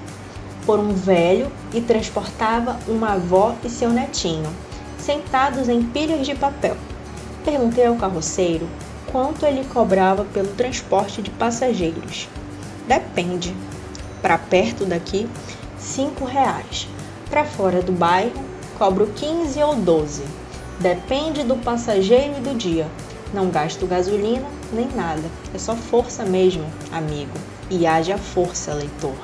por 0.66 0.78
um 0.78 0.92
velho 0.92 1.50
e 1.72 1.80
transportava 1.80 2.78
uma 2.88 3.12
avó 3.12 3.54
e 3.64 3.68
seu 3.68 3.90
netinho, 3.90 4.50
sentados 4.98 5.68
em 5.68 5.82
pilhas 5.82 6.26
de 6.26 6.34
papel. 6.34 6.76
Perguntei 7.44 7.86
ao 7.86 7.96
carroceiro 7.96 8.68
quanto 9.14 9.46
ele 9.46 9.64
cobrava 9.72 10.24
pelo 10.24 10.48
transporte 10.54 11.22
de 11.22 11.30
passageiros. 11.30 12.28
Depende. 12.88 13.54
Para 14.20 14.36
perto 14.36 14.84
daqui, 14.84 15.28
cinco 15.78 16.24
reais. 16.24 16.88
Para 17.30 17.44
fora 17.44 17.80
do 17.80 17.92
bairro, 17.92 18.44
cobro 18.76 19.06
15 19.14 19.62
ou 19.62 19.76
12. 19.76 20.24
Depende 20.80 21.44
do 21.44 21.54
passageiro 21.54 22.38
e 22.38 22.40
do 22.40 22.56
dia. 22.56 22.88
Não 23.32 23.50
gasto 23.50 23.86
gasolina 23.86 24.48
nem 24.72 24.88
nada. 24.88 25.30
É 25.54 25.58
só 25.58 25.76
força 25.76 26.24
mesmo, 26.24 26.66
amigo. 26.90 27.38
E 27.70 27.86
haja 27.86 28.18
força, 28.18 28.74
leitor. 28.74 29.14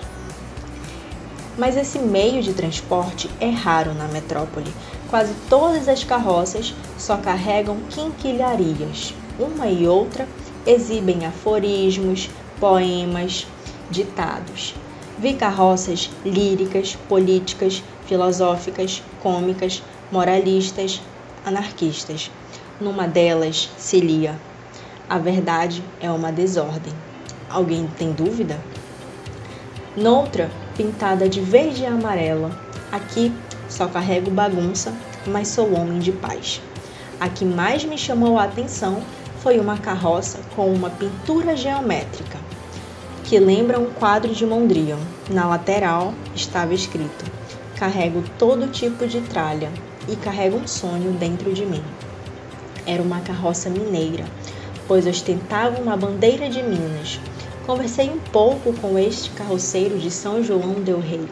Mas 1.58 1.76
esse 1.76 1.98
meio 1.98 2.44
de 2.44 2.54
transporte 2.54 3.28
é 3.40 3.50
raro 3.50 3.92
na 3.94 4.06
metrópole. 4.06 4.72
Quase 5.10 5.34
todas 5.48 5.88
as 5.88 6.04
carroças 6.04 6.72
só 6.96 7.16
carregam 7.16 7.76
quinquilharias 7.90 9.14
uma 9.40 9.66
e 9.66 9.88
outra 9.88 10.28
exibem 10.66 11.24
aforismos, 11.24 12.28
poemas, 12.58 13.46
ditados. 13.90 14.74
Vi 15.18 15.34
carroças 15.34 16.10
líricas, 16.24 16.96
políticas, 17.08 17.82
filosóficas, 18.06 19.02
cômicas, 19.22 19.82
moralistas, 20.12 21.00
anarquistas. 21.44 22.30
Numa 22.80 23.06
delas 23.06 23.70
se 23.76 24.00
lia: 24.00 24.38
A 25.08 25.18
verdade 25.18 25.82
é 26.00 26.10
uma 26.10 26.30
desordem. 26.30 26.92
Alguém 27.48 27.86
tem 27.98 28.12
dúvida? 28.12 28.60
Noutra, 29.96 30.50
pintada 30.76 31.28
de 31.28 31.40
verde 31.40 31.82
e 31.82 31.86
amarela, 31.86 32.50
aqui 32.92 33.32
só 33.68 33.88
carrego 33.88 34.30
bagunça, 34.30 34.94
mas 35.26 35.48
sou 35.48 35.74
homem 35.74 35.98
de 35.98 36.12
paz. 36.12 36.62
A 37.18 37.28
que 37.28 37.44
mais 37.44 37.84
me 37.84 37.98
chamou 37.98 38.38
a 38.38 38.44
atenção 38.44 39.02
foi 39.42 39.58
uma 39.58 39.78
carroça 39.78 40.38
com 40.54 40.72
uma 40.72 40.90
pintura 40.90 41.56
geométrica 41.56 42.38
que 43.24 43.38
lembra 43.38 43.78
um 43.78 43.86
quadro 43.86 44.34
de 44.34 44.44
Mondrian. 44.44 44.98
Na 45.30 45.46
lateral 45.46 46.12
estava 46.34 46.74
escrito: 46.74 47.24
Carrego 47.76 48.22
todo 48.38 48.70
tipo 48.70 49.06
de 49.06 49.20
tralha 49.20 49.70
e 50.08 50.16
carrego 50.16 50.56
um 50.56 50.66
sonho 50.66 51.12
dentro 51.12 51.52
de 51.52 51.64
mim. 51.64 51.82
Era 52.86 53.00
uma 53.00 53.20
carroça 53.20 53.70
mineira, 53.70 54.24
pois 54.88 55.06
ostentava 55.06 55.80
uma 55.80 55.96
bandeira 55.96 56.48
de 56.48 56.62
Minas. 56.62 57.20
Conversei 57.64 58.10
um 58.10 58.18
pouco 58.18 58.72
com 58.74 58.98
este 58.98 59.30
carroceiro 59.30 59.96
de 59.96 60.10
São 60.10 60.42
João 60.42 60.74
del 60.82 60.98
Rei. 60.98 61.28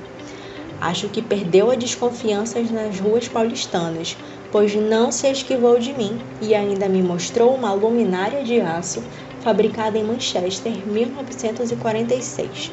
Acho 0.80 1.08
que 1.08 1.20
perdeu 1.20 1.70
a 1.70 1.74
desconfiança 1.74 2.60
nas 2.60 3.00
ruas 3.00 3.26
paulistanas, 3.26 4.16
pois 4.50 4.74
não 4.74 5.12
se 5.12 5.30
esquivou 5.30 5.78
de 5.78 5.92
mim 5.92 6.18
e 6.40 6.54
ainda 6.54 6.88
me 6.88 7.02
mostrou 7.02 7.54
uma 7.54 7.72
luminária 7.72 8.42
de 8.42 8.60
aço 8.60 9.02
fabricada 9.40 9.98
em 9.98 10.04
Manchester, 10.04 10.72
1946. 10.86 12.72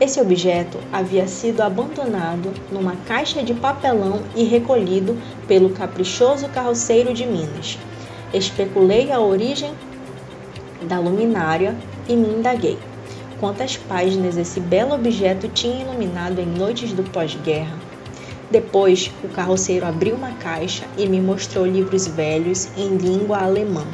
Esse 0.00 0.18
objeto 0.18 0.78
havia 0.90 1.28
sido 1.28 1.60
abandonado 1.60 2.54
numa 2.72 2.96
caixa 3.06 3.42
de 3.42 3.52
papelão 3.52 4.22
e 4.34 4.44
recolhido 4.44 5.16
pelo 5.46 5.70
caprichoso 5.70 6.48
carroceiro 6.48 7.12
de 7.12 7.26
Minas. 7.26 7.78
Especulei 8.32 9.12
a 9.12 9.20
origem 9.20 9.72
da 10.82 10.98
luminária 10.98 11.76
e 12.08 12.16
me 12.16 12.28
indaguei. 12.28 12.78
Quantas 13.38 13.76
páginas 13.76 14.36
esse 14.36 14.58
belo 14.58 14.94
objeto 14.94 15.48
tinha 15.48 15.82
iluminado 15.82 16.38
em 16.38 16.46
noites 16.46 16.92
do 16.92 17.02
pós-guerra? 17.02 17.89
Depois, 18.50 19.12
o 19.22 19.28
carroceiro 19.28 19.86
abriu 19.86 20.16
uma 20.16 20.32
caixa 20.32 20.84
e 20.98 21.06
me 21.06 21.20
mostrou 21.20 21.64
livros 21.64 22.08
velhos 22.08 22.68
em 22.76 22.96
língua 22.96 23.38
alemã. 23.38 23.86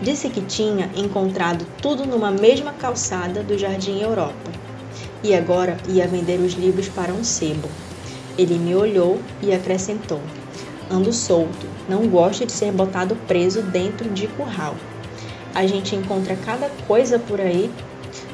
Disse 0.00 0.30
que 0.30 0.40
tinha 0.40 0.88
encontrado 0.94 1.66
tudo 1.82 2.06
numa 2.06 2.30
mesma 2.30 2.72
calçada 2.72 3.42
do 3.42 3.58
Jardim 3.58 4.00
Europa 4.00 4.52
e 5.24 5.34
agora 5.34 5.76
ia 5.88 6.06
vender 6.06 6.38
os 6.38 6.52
livros 6.52 6.88
para 6.88 7.12
um 7.12 7.24
sebo. 7.24 7.68
Ele 8.36 8.56
me 8.56 8.72
olhou 8.76 9.18
e 9.42 9.52
acrescentou: 9.52 10.20
Ando 10.88 11.12
solto, 11.12 11.66
não 11.88 12.06
gosto 12.06 12.46
de 12.46 12.52
ser 12.52 12.70
botado 12.70 13.16
preso 13.26 13.62
dentro 13.62 14.08
de 14.10 14.28
curral. 14.28 14.76
A 15.52 15.66
gente 15.66 15.96
encontra 15.96 16.36
cada 16.36 16.70
coisa 16.86 17.18
por 17.18 17.40
aí, 17.40 17.68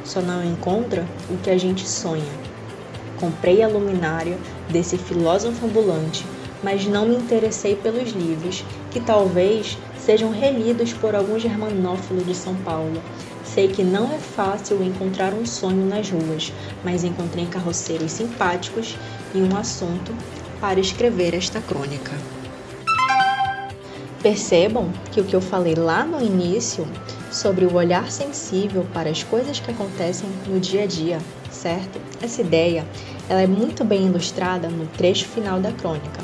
só 0.04 0.21
não 0.21 0.44
encontra 0.44 1.06
o 1.30 1.38
que 1.38 1.49
a 1.49 1.56
gente 1.56 1.88
sonha. 1.88 2.44
Comprei 3.18 3.62
a 3.62 3.68
luminária 3.68 4.37
desse 4.71 4.97
filósofo 4.97 5.66
ambulante, 5.66 6.25
mas 6.62 6.87
não 6.87 7.06
me 7.06 7.16
interessei 7.16 7.76
pelos 7.76 8.11
livros, 8.12 8.64
que 8.90 9.00
talvez 9.00 9.78
sejam 9.99 10.30
relidos 10.30 10.92
por 10.92 11.14
algum 11.14 11.38
germanófilo 11.38 12.23
de 12.25 12.35
São 12.35 12.54
Paulo. 12.56 13.02
Sei 13.44 13.68
que 13.68 13.83
não 13.83 14.12
é 14.12 14.18
fácil 14.18 14.83
encontrar 14.83 15.33
um 15.33 15.47
sonho 15.47 15.87
nas 15.87 16.11
ruas, 16.11 16.52
mas 16.83 17.04
encontrei 17.04 17.47
carroceiros 17.47 18.12
simpáticos 18.12 18.97
e 19.35 19.38
um 19.38 19.56
assunto 19.56 20.12
para 20.61 20.80
escrever 20.80 21.35
esta 21.35 21.61
crônica. 21.61 22.12
Percebam 24.23 24.90
que 25.12 25.21
o 25.21 25.25
que 25.25 25.37
eu 25.37 25.40
falei 25.40 25.75
lá 25.75 26.02
no 26.04 26.25
início 26.25 26.87
sobre 27.30 27.66
o 27.66 27.75
olhar 27.75 28.11
sensível 28.11 28.87
para 28.94 29.11
as 29.11 29.23
coisas 29.23 29.61
que 29.61 29.71
acontecem 29.71 30.28
no 30.47 30.59
dia 30.59 30.85
a 30.85 30.87
dia, 30.87 31.18
certo? 31.50 32.00
Essa 32.23 32.40
ideia, 32.40 32.87
ela 33.28 33.43
é 33.43 33.47
muito 33.47 33.85
bem 33.85 34.07
ilustrada 34.07 34.69
no 34.69 34.87
trecho 34.87 35.26
final 35.26 35.61
da 35.61 35.73
crônica 35.73 36.23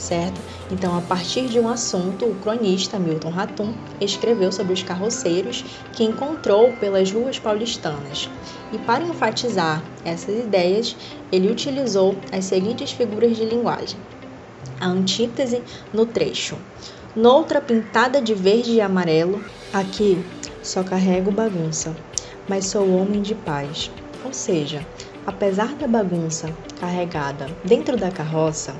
certo? 0.00 0.40
Então, 0.70 0.96
a 0.96 1.00
partir 1.02 1.46
de 1.48 1.60
um 1.60 1.68
assunto, 1.68 2.24
o 2.24 2.34
cronista 2.36 2.98
Milton 2.98 3.30
Ratum 3.30 3.74
escreveu 4.00 4.50
sobre 4.50 4.72
os 4.72 4.82
carroceiros 4.82 5.64
que 5.92 6.02
encontrou 6.02 6.72
pelas 6.74 7.12
ruas 7.12 7.38
paulistanas. 7.38 8.28
E 8.72 8.78
para 8.78 9.04
enfatizar 9.04 9.82
essas 10.04 10.38
ideias, 10.38 10.96
ele 11.30 11.50
utilizou 11.50 12.16
as 12.32 12.46
seguintes 12.46 12.90
figuras 12.92 13.36
de 13.36 13.44
linguagem. 13.44 13.98
A 14.80 14.86
antítese 14.86 15.62
no 15.92 16.06
trecho. 16.06 16.56
Noutra 17.14 17.60
pintada 17.60 18.22
de 18.22 18.34
verde 18.34 18.72
e 18.72 18.80
amarelo, 18.80 19.44
aqui 19.72 20.24
só 20.62 20.82
carrego 20.82 21.30
bagunça, 21.30 21.94
mas 22.48 22.66
sou 22.66 22.88
homem 22.96 23.20
de 23.20 23.34
paz. 23.34 23.90
Ou 24.24 24.32
seja, 24.32 24.86
apesar 25.30 25.76
da 25.76 25.86
bagunça 25.86 26.52
carregada 26.80 27.46
dentro 27.64 27.96
da 27.96 28.10
carroça, 28.10 28.74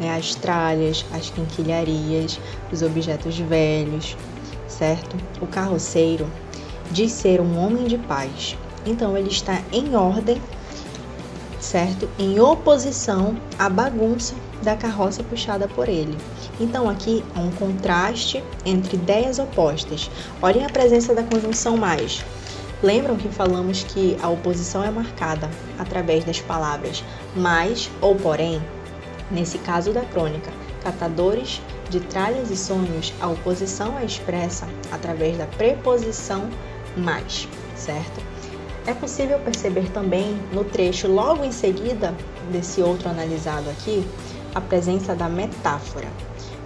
né, 0.00 0.16
as 0.16 0.34
tralhas, 0.34 1.06
as 1.12 1.30
quinquilharias, 1.30 2.40
os 2.72 2.82
objetos 2.82 3.38
velhos, 3.38 4.16
certo? 4.66 5.16
O 5.40 5.46
carroceiro 5.46 6.28
diz 6.90 7.12
ser 7.12 7.40
um 7.40 7.56
homem 7.56 7.84
de 7.84 7.96
paz. 7.98 8.58
Então 8.84 9.16
ele 9.16 9.28
está 9.28 9.62
em 9.72 9.94
ordem, 9.94 10.42
certo? 11.60 12.08
Em 12.18 12.40
oposição 12.40 13.36
à 13.56 13.68
bagunça 13.68 14.34
da 14.60 14.74
carroça 14.74 15.22
puxada 15.22 15.68
por 15.68 15.88
ele. 15.88 16.18
Então 16.58 16.90
aqui 16.90 17.24
há 17.36 17.38
um 17.38 17.52
contraste 17.52 18.42
entre 18.66 18.96
ideias 18.96 19.38
opostas. 19.38 20.10
Olhem 20.42 20.64
a 20.64 20.68
presença 20.68 21.14
da 21.14 21.22
conjunção 21.22 21.76
mais. 21.76 22.24
Lembram 22.82 23.16
que 23.16 23.28
falamos 23.28 23.84
que 23.84 24.16
a 24.20 24.28
oposição 24.28 24.82
é 24.82 24.90
marcada 24.90 25.48
através 25.78 26.24
das 26.24 26.40
palavras 26.40 27.04
mais 27.36 27.88
ou 28.00 28.16
porém? 28.16 28.60
Nesse 29.30 29.56
caso 29.58 29.92
da 29.92 30.00
crônica, 30.00 30.50
catadores 30.82 31.62
de 31.88 32.00
tralhas 32.00 32.50
e 32.50 32.56
sonhos, 32.56 33.14
a 33.20 33.28
oposição 33.28 33.96
é 33.96 34.04
expressa 34.04 34.66
através 34.90 35.38
da 35.38 35.46
preposição 35.46 36.50
mais, 36.96 37.46
certo? 37.76 38.20
É 38.84 38.92
possível 38.92 39.38
perceber 39.38 39.88
também 39.92 40.36
no 40.52 40.64
trecho 40.64 41.06
logo 41.06 41.44
em 41.44 41.52
seguida 41.52 42.12
desse 42.50 42.82
outro 42.82 43.08
analisado 43.08 43.70
aqui 43.70 44.04
a 44.56 44.60
presença 44.60 45.14
da 45.14 45.28
metáfora. 45.28 46.08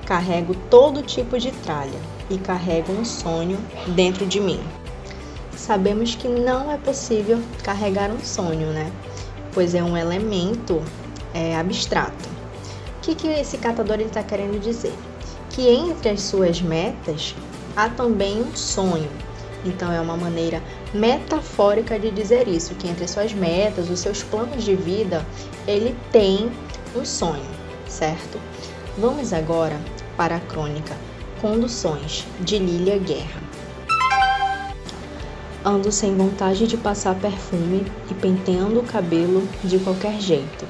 Carrego 0.06 0.54
todo 0.70 1.02
tipo 1.02 1.38
de 1.38 1.50
tralha 1.50 2.00
e 2.30 2.38
carrego 2.38 2.90
um 2.90 3.04
sonho 3.04 3.58
dentro 3.88 4.24
de 4.24 4.40
mim. 4.40 4.60
Sabemos 5.56 6.14
que 6.14 6.28
não 6.28 6.70
é 6.70 6.76
possível 6.76 7.40
carregar 7.64 8.10
um 8.10 8.20
sonho, 8.20 8.68
né? 8.68 8.92
Pois 9.52 9.74
é 9.74 9.82
um 9.82 9.96
elemento 9.96 10.82
é, 11.34 11.56
abstrato 11.56 12.36
que, 13.06 13.14
que 13.14 13.28
esse 13.28 13.56
catador 13.58 14.00
está 14.00 14.22
querendo 14.22 14.60
dizer? 14.60 14.92
Que 15.50 15.68
entre 15.68 16.08
as 16.08 16.22
suas 16.22 16.60
metas 16.60 17.36
há 17.76 17.88
também 17.88 18.42
um 18.42 18.56
sonho. 18.56 19.08
Então 19.64 19.92
é 19.92 20.00
uma 20.00 20.16
maneira 20.16 20.60
metafórica 20.92 21.98
de 21.98 22.10
dizer 22.10 22.48
isso, 22.48 22.74
que 22.74 22.88
entre 22.88 23.04
as 23.04 23.10
suas 23.10 23.32
metas, 23.32 23.88
os 23.88 24.00
seus 24.00 24.22
planos 24.24 24.64
de 24.64 24.74
vida, 24.74 25.24
ele 25.68 25.96
tem 26.10 26.50
um 26.96 27.04
sonho, 27.04 27.46
certo? 27.88 28.40
Vamos 28.98 29.32
agora 29.32 29.78
para 30.16 30.36
a 30.36 30.40
crônica 30.40 30.94
Conduções 31.40 32.26
de 32.40 32.58
Lilia 32.58 32.98
Guerra. 32.98 33.45
Ando 35.68 35.90
sem 35.90 36.14
vontade 36.14 36.64
de 36.68 36.76
passar 36.76 37.16
perfume 37.16 37.84
e 38.08 38.14
penteando 38.14 38.78
o 38.78 38.84
cabelo 38.84 39.42
de 39.64 39.80
qualquer 39.80 40.20
jeito 40.20 40.64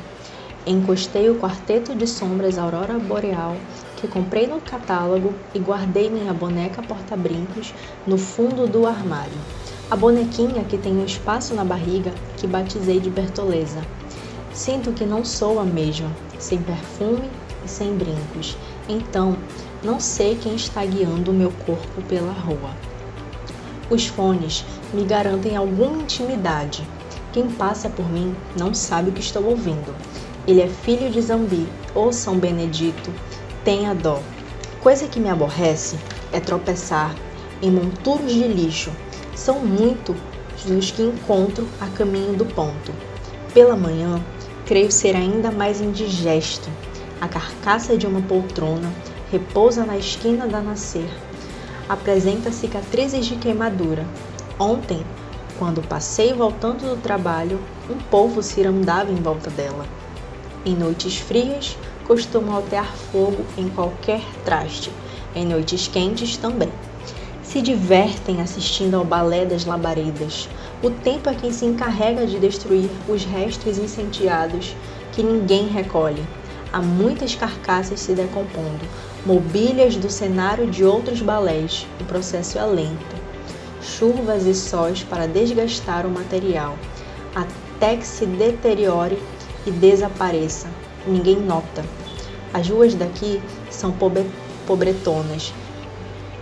Encostei 0.67 1.29
o 1.29 1.35
quarteto 1.35 1.95
de 1.95 2.07
sombras 2.07 2.57
Aurora 2.57 2.99
Boreal 2.99 3.59
que 3.99 4.09
comprei 4.09 4.47
no 4.47 4.59
catálogo 4.59 5.35
e 5.55 5.59
guardei 5.59 6.09
minha 6.09 6.33
boneca 6.33 6.83
porta-brincos 6.83 7.75
no 8.07 8.17
fundo 8.17 8.67
do 8.67 8.87
armário. 8.87 9.37
A 9.91 9.97
bonequinha 9.97 10.65
que 10.65 10.79
tem 10.79 10.97
um 10.97 11.05
espaço 11.05 11.55
na 11.55 11.63
barriga 11.63 12.11
que 12.39 12.47
batizei 12.47 12.99
de 12.99 13.11
Bertoleza. 13.11 13.83
Sinto 14.55 14.93
que 14.93 15.05
não 15.05 15.27
sou 15.27 15.61
a 15.61 15.65
mesma, 15.65 16.11
sem 16.39 16.59
perfume 16.63 17.31
e 17.65 17.69
sem 17.69 17.95
brincos. 17.95 18.57
Então, 18.89 19.37
não 19.85 20.01
sei 20.01 20.37
quem 20.37 20.57
está 20.57 20.83
guiando 20.87 21.31
o 21.31 21.35
meu 21.35 21.53
corpo 21.67 22.01
pela 22.09 22.33
rua. 22.33 22.96
Os 23.89 24.07
fones 24.07 24.65
me 24.93 25.05
garantem 25.05 25.57
alguma 25.57 26.03
intimidade. 26.03 26.87
Quem 27.33 27.49
passa 27.49 27.89
por 27.89 28.11
mim 28.11 28.35
não 28.59 28.75
sabe 28.75 29.11
o 29.11 29.13
que 29.13 29.21
estou 29.21 29.45
ouvindo. 29.45 29.95
Ele 30.47 30.61
é 30.61 30.69
filho 30.69 31.09
de 31.11 31.21
Zambi, 31.21 31.69
ou 31.95 32.13
São 32.13 32.37
Benedito, 32.39 33.13
tenha 33.65 33.95
dó. 33.95 34.21
Coisa 34.81 35.07
que 35.07 35.21
me 35.21 35.29
aborrece 35.29 35.97
é 36.33 36.41
tropeçar 36.41 37.15
em 37.63 37.71
monturos 37.71 38.33
de 38.33 38.49
lixo. 38.49 38.91
São 39.35 39.61
muito 39.61 40.17
os 40.69 40.91
que 40.91 41.03
encontro 41.03 41.67
a 41.81 41.87
caminho 41.87 42.35
do 42.35 42.45
ponto. 42.45 42.93
Pela 43.55 43.77
manhã, 43.77 44.21
creio 44.65 44.91
ser 44.91 45.15
ainda 45.15 45.51
mais 45.51 45.81
indigesto. 45.81 46.69
A 47.21 47.29
carcaça 47.29 47.97
de 47.97 48.07
uma 48.07 48.21
poltrona 48.23 48.93
repousa 49.31 49.85
na 49.85 49.97
esquina 49.97 50.47
da 50.47 50.61
nascer. 50.61 51.09
Apresenta 51.89 52.51
cicatrizes 52.51 53.27
de 53.27 53.37
queimadura. 53.37 54.05
Ontem, 54.59 55.07
quando 55.57 55.87
passei 55.87 56.33
voltando 56.33 56.81
do 56.81 57.01
trabalho, 57.01 57.61
um 57.89 57.95
povo 57.95 58.43
cirandava 58.43 59.13
em 59.13 59.15
volta 59.15 59.51
dela. 59.51 59.87
Em 60.65 60.75
noites 60.75 61.19
frias, 61.19 61.79
costumam 62.05 62.57
altear 62.57 62.93
fogo 63.13 63.45
em 63.57 63.69
qualquer 63.69 64.21
traste, 64.45 64.91
em 65.33 65.47
noites 65.47 65.87
quentes 65.87 66.37
também. 66.37 66.73
Se 67.41 67.63
divertem 67.63 68.41
assistindo 68.41 68.97
ao 68.97 69.05
balé 69.05 69.47
das 69.47 69.65
labaredas. 69.65 70.49
O 70.83 70.91
tempo 70.91 71.31
é 71.31 71.35
quem 71.37 71.53
se 71.53 71.65
encarrega 71.65 72.27
de 72.27 72.41
destruir 72.41 72.91
os 73.09 73.25
restos 73.25 73.79
incendiados 73.79 74.75
que 75.13 75.23
ninguém 75.23 75.69
recolhe. 75.69 76.25
Há 76.73 76.83
muitas 76.83 77.37
carcaças 77.37 78.01
se 78.01 78.13
decompondo, 78.13 78.85
mobílias 79.27 79.97
do 79.97 80.09
cenário 80.09 80.71
de 80.71 80.85
outros 80.85 81.21
balés. 81.21 81.85
O 82.01 82.05
processo 82.05 82.59
é 82.59 82.65
lento. 82.65 83.17
Chuvas 83.83 84.47
e 84.47 84.55
sóis 84.55 85.03
para 85.03 85.27
desgastar 85.27 86.07
o 86.07 86.11
material, 86.11 86.79
até 87.35 87.97
que 87.97 88.07
se 88.07 88.25
deteriore 88.25 89.21
e 89.67 89.71
desapareça. 89.73 90.69
Ninguém 91.05 91.41
nota. 91.41 91.85
As 92.55 92.69
ruas 92.69 92.95
daqui 92.95 93.43
são 93.69 93.91
pobre, 93.91 94.31
pobretonas, 94.65 95.53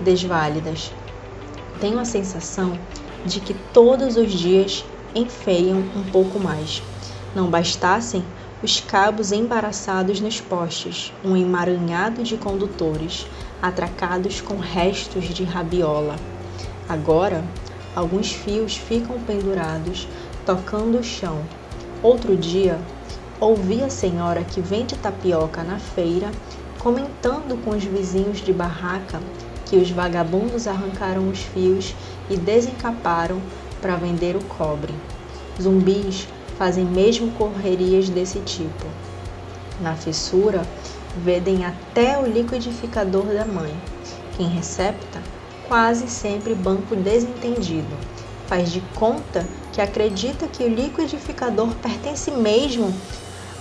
desválidas. 0.01 0.93
Tenho 1.81 1.99
a 1.99 2.05
sensação 2.05 2.79
de 3.25 3.41
que 3.41 3.55
todos 3.73 4.19
os 4.19 4.31
dias 4.31 4.85
enfeiam 5.15 5.79
um 5.79 6.05
pouco 6.13 6.39
mais. 6.39 6.83
Não 7.35 7.49
bastassem 7.49 8.23
os 8.65 8.81
cabos 8.81 9.31
embaraçados 9.31 10.23
nos 10.23 10.41
postes, 10.41 11.13
um 11.23 11.37
emaranhado 11.37 12.23
de 12.23 12.39
condutores 12.39 13.27
atracados 13.61 14.41
com 14.41 14.57
restos 14.57 15.27
de 15.27 15.45
rabiola. 15.45 16.17
Agora, 16.89 17.45
alguns 17.95 18.33
fios 18.33 18.75
ficam 18.75 19.21
pendurados, 19.21 20.09
tocando 20.47 20.99
o 20.99 21.05
chão. 21.05 21.43
Outro 22.03 22.39
dia, 22.39 22.81
ouvi 23.39 23.83
a 23.83 23.91
senhora 23.91 24.43
que 24.43 24.63
vende 24.63 24.97
tapioca 24.97 25.63
na 25.63 25.79
feira 25.79 26.31
comentando 26.79 27.63
com 27.63 27.73
os 27.73 27.85
vizinhos 27.85 28.41
de 28.41 28.53
barraca 28.55 29.21
que 29.67 29.77
os 29.77 29.91
vagabundos 29.91 30.67
arrancaram 30.67 31.29
os 31.29 31.41
fios 31.41 31.95
e 32.31 32.37
desencaparam 32.39 33.43
para 33.83 33.97
vender 33.97 34.37
o 34.37 34.45
cobre. 34.45 34.95
Zumbis 35.61 36.27
fazem 36.59 36.85
mesmo 36.85 37.31
correrias 37.33 38.09
desse 38.09 38.41
tipo. 38.41 38.87
Na 39.81 39.95
fissura, 39.95 40.63
vendem 41.17 41.65
até 41.65 42.19
o 42.19 42.27
liquidificador 42.27 43.27
da 43.27 43.45
mãe. 43.45 43.75
Quem 44.37 44.49
recepta, 44.49 45.21
quase 45.69 46.09
sempre 46.09 46.55
banco 46.55 46.95
desentendido. 46.97 47.97
Faz 48.47 48.71
de 48.71 48.81
conta 48.95 49.47
que 49.73 49.81
acredita 49.81 50.47
que 50.47 50.65
o 50.65 50.69
liquidificador 50.69 51.75
pertence 51.77 52.31
mesmo 52.31 52.93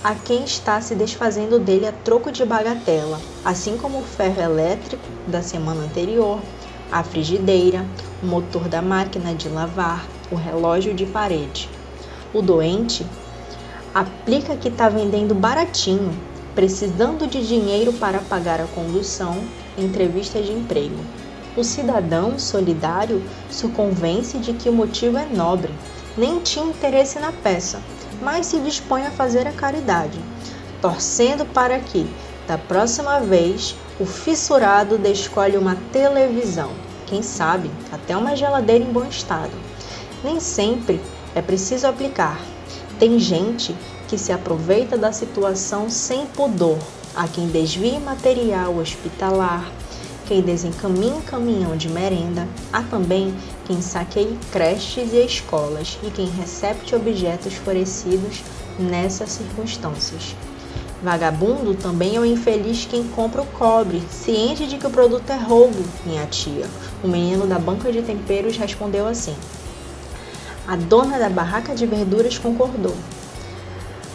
a 0.02 0.14
quem 0.14 0.44
está 0.44 0.80
se 0.82 0.94
desfazendo 0.94 1.58
dele 1.58 1.86
a 1.86 1.92
troco 1.92 2.30
de 2.30 2.44
bagatela, 2.44 3.18
assim 3.42 3.78
como 3.78 4.00
o 4.00 4.04
ferro 4.04 4.42
elétrico 4.42 5.02
da 5.26 5.40
semana 5.40 5.82
anterior, 5.82 6.40
a 6.92 7.02
frigideira, 7.02 7.86
o 8.22 8.26
motor 8.26 8.68
da 8.68 8.82
máquina 8.82 9.34
de 9.34 9.48
lavar, 9.48 10.06
o 10.30 10.34
relógio 10.34 10.92
de 10.92 11.06
parede. 11.06 11.70
O 12.34 12.42
doente 12.42 13.06
aplica 13.94 14.56
que 14.56 14.66
está 14.66 14.88
vendendo 14.88 15.36
baratinho, 15.36 16.12
precisando 16.52 17.28
de 17.28 17.46
dinheiro 17.46 17.92
para 17.92 18.18
pagar 18.18 18.60
a 18.60 18.66
condução, 18.66 19.40
entrevista 19.78 20.42
de 20.42 20.50
emprego. 20.50 20.98
O 21.56 21.62
cidadão 21.62 22.36
solidário 22.36 23.22
se 23.48 23.68
convence 23.68 24.36
de 24.38 24.52
que 24.52 24.68
o 24.68 24.72
motivo 24.72 25.16
é 25.16 25.26
nobre, 25.26 25.72
nem 26.16 26.40
tinha 26.40 26.64
interesse 26.64 27.20
na 27.20 27.30
peça, 27.30 27.80
mas 28.20 28.46
se 28.46 28.58
dispõe 28.58 29.02
a 29.06 29.12
fazer 29.12 29.46
a 29.46 29.52
caridade, 29.52 30.18
torcendo 30.82 31.46
para 31.46 31.78
que, 31.78 32.04
da 32.48 32.58
próxima 32.58 33.20
vez, 33.20 33.76
o 34.00 34.04
fissurado 34.04 34.98
descolhe 34.98 35.56
uma 35.56 35.76
televisão, 35.92 36.70
quem 37.06 37.22
sabe 37.22 37.70
até 37.92 38.16
uma 38.16 38.34
geladeira 38.34 38.82
em 38.82 38.92
bom 38.92 39.04
estado. 39.04 39.52
Nem 40.24 40.40
sempre 40.40 41.00
é 41.34 41.42
preciso 41.42 41.86
aplicar. 41.86 42.40
Tem 42.98 43.18
gente 43.18 43.74
que 44.08 44.16
se 44.16 44.32
aproveita 44.32 44.96
da 44.96 45.12
situação 45.12 45.90
sem 45.90 46.26
pudor, 46.26 46.78
a 47.14 47.26
quem 47.26 47.48
desvia 47.48 47.98
material 47.98 48.76
hospitalar, 48.76 49.70
quem 50.26 50.40
desencaminha 50.40 51.20
caminhão 51.22 51.76
de 51.76 51.88
merenda, 51.88 52.48
há 52.72 52.82
também 52.82 53.34
quem 53.66 53.82
saqueie 53.82 54.38
creches 54.50 55.12
e 55.12 55.24
escolas 55.24 55.98
e 56.02 56.10
quem 56.10 56.26
recepte 56.26 56.94
objetos 56.94 57.54
forecidos 57.54 58.42
nessas 58.78 59.30
circunstâncias. 59.30 60.34
Vagabundo 61.02 61.74
também 61.74 62.16
é 62.16 62.20
o 62.20 62.24
infeliz 62.24 62.86
quem 62.86 63.06
compra 63.08 63.42
o 63.42 63.46
cobre, 63.46 64.02
ciente 64.10 64.66
de 64.66 64.78
que 64.78 64.86
o 64.86 64.90
produto 64.90 65.28
é 65.28 65.36
roubo, 65.36 65.84
minha 66.06 66.24
tia. 66.26 66.66
O 67.02 67.08
menino 67.08 67.46
da 67.46 67.58
banca 67.58 67.92
de 67.92 68.00
temperos 68.00 68.56
respondeu 68.56 69.06
assim. 69.06 69.36
A 70.66 70.76
dona 70.76 71.18
da 71.18 71.28
barraca 71.28 71.74
de 71.74 71.84
verduras 71.84 72.38
concordou. 72.38 72.94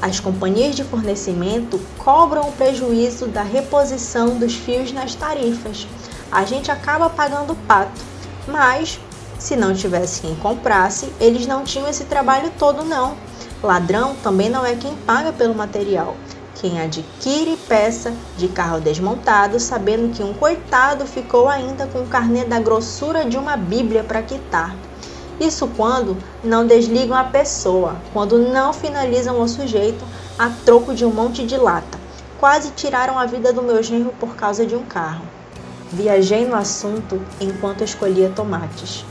As 0.01 0.19
companhias 0.19 0.75
de 0.75 0.83
fornecimento 0.83 1.79
cobram 1.97 2.49
o 2.49 2.51
prejuízo 2.53 3.27
da 3.27 3.43
reposição 3.43 4.37
dos 4.37 4.55
fios 4.55 4.91
nas 4.91 5.13
tarifas. 5.13 5.85
A 6.31 6.45
gente 6.45 6.71
acaba 6.71 7.09
pagando 7.09 7.55
pato, 7.67 8.01
mas 8.47 8.99
se 9.37 9.55
não 9.55 9.73
tivesse 9.73 10.21
quem 10.21 10.35
comprasse, 10.35 11.13
eles 11.19 11.45
não 11.45 11.63
tinham 11.63 11.87
esse 11.87 12.05
trabalho 12.05 12.51
todo, 12.57 12.83
não. 12.83 13.15
Ladrão 13.61 14.15
também 14.23 14.49
não 14.49 14.65
é 14.65 14.75
quem 14.75 14.95
paga 14.95 15.31
pelo 15.31 15.53
material. 15.53 16.15
Quem 16.55 16.81
adquire 16.81 17.57
peça 17.67 18.13
de 18.37 18.47
carro 18.47 18.81
desmontado, 18.81 19.59
sabendo 19.59 20.13
que 20.13 20.23
um 20.23 20.33
coitado 20.33 21.05
ficou 21.05 21.47
ainda 21.47 21.87
com 21.87 21.99
o 21.99 22.07
carnê 22.07 22.43
da 22.43 22.59
grossura 22.59 23.23
de 23.23 23.37
uma 23.37 23.55
Bíblia 23.55 24.03
para 24.03 24.21
quitar. 24.21 24.75
Isso 25.39 25.69
quando 25.77 26.17
não 26.43 26.67
desligam 26.67 27.15
a 27.17 27.23
pessoa, 27.23 27.95
quando 28.11 28.37
não 28.37 28.73
finalizam 28.73 29.39
o 29.39 29.47
sujeito 29.47 30.03
a 30.37 30.49
troco 30.49 30.93
de 30.93 31.05
um 31.05 31.11
monte 31.11 31.45
de 31.45 31.55
lata. 31.55 31.97
Quase 32.39 32.71
tiraram 32.71 33.17
a 33.17 33.25
vida 33.25 33.53
do 33.53 33.61
meu 33.61 33.81
genro 33.81 34.13
por 34.19 34.35
causa 34.35 34.65
de 34.65 34.75
um 34.75 34.83
carro. 34.83 35.23
Viajei 35.91 36.45
no 36.45 36.55
assunto 36.55 37.21
enquanto 37.39 37.83
escolhia 37.83 38.29
tomates. 38.35 39.05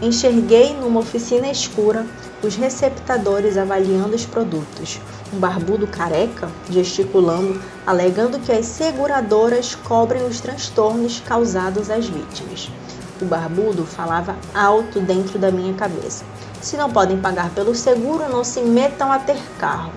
Enxerguei 0.00 0.74
numa 0.74 1.00
oficina 1.00 1.48
escura 1.48 2.06
os 2.42 2.54
receptadores 2.54 3.56
avaliando 3.56 4.14
os 4.14 4.26
produtos. 4.26 5.00
Um 5.32 5.38
barbudo 5.38 5.86
careca 5.86 6.50
gesticulando, 6.68 7.60
alegando 7.86 8.38
que 8.38 8.52
as 8.52 8.66
seguradoras 8.66 9.74
cobrem 9.74 10.24
os 10.26 10.38
transtornos 10.38 11.20
causados 11.20 11.88
às 11.90 12.06
vítimas. 12.06 12.70
O 13.20 13.24
barbudo 13.24 13.86
falava 13.86 14.36
alto 14.54 15.00
dentro 15.00 15.38
da 15.38 15.50
minha 15.50 15.72
cabeça. 15.74 16.24
Se 16.60 16.76
não 16.76 16.90
podem 16.90 17.18
pagar 17.18 17.50
pelo 17.50 17.74
seguro, 17.74 18.28
não 18.28 18.44
se 18.44 18.60
metam 18.60 19.10
a 19.10 19.18
ter 19.18 19.40
carro. 19.58 19.92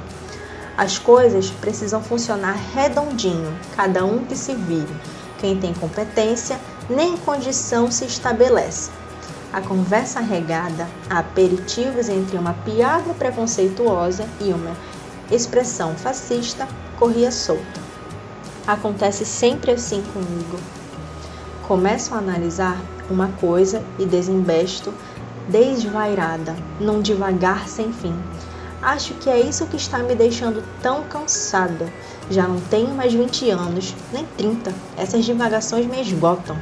As 0.77 0.97
coisas 0.97 1.49
precisam 1.49 2.01
funcionar 2.01 2.55
redondinho, 2.73 3.53
cada 3.75 4.05
um 4.05 4.19
que 4.19 4.35
se 4.35 4.55
vire. 4.55 4.95
Quem 5.37 5.59
tem 5.59 5.73
competência, 5.73 6.57
nem 6.89 7.17
condição 7.17 7.91
se 7.91 8.05
estabelece. 8.05 8.89
A 9.51 9.59
conversa 9.59 10.21
regada 10.21 10.87
a 11.09 11.19
aperitivos 11.19 12.07
entre 12.07 12.37
uma 12.37 12.53
piada 12.53 13.13
preconceituosa 13.13 14.25
e 14.39 14.53
uma 14.53 14.77
expressão 15.29 15.95
fascista 15.95 16.67
corria 16.97 17.31
solta. 17.31 17.81
Acontece 18.65 19.25
sempre 19.25 19.71
assim 19.71 20.03
comigo. 20.13 20.59
Começo 21.67 22.13
a 22.13 22.19
analisar 22.19 22.77
uma 23.13 23.29
coisa 23.39 23.83
e 23.97 24.05
desembesto 24.05 24.93
desvairada, 25.47 26.55
num 26.79 27.01
devagar 27.01 27.67
sem 27.67 27.91
fim. 27.91 28.15
Acho 28.81 29.13
que 29.15 29.29
é 29.29 29.39
isso 29.39 29.65
que 29.67 29.75
está 29.75 29.97
me 29.99 30.15
deixando 30.15 30.63
tão 30.81 31.03
cansada. 31.03 31.91
Já 32.29 32.47
não 32.47 32.61
tenho 32.61 32.93
mais 32.93 33.13
20 33.13 33.49
anos, 33.49 33.93
nem 34.13 34.25
30. 34.37 34.73
Essas 34.95 35.25
divagações 35.25 35.85
me 35.85 35.99
esgotam. 35.99 36.55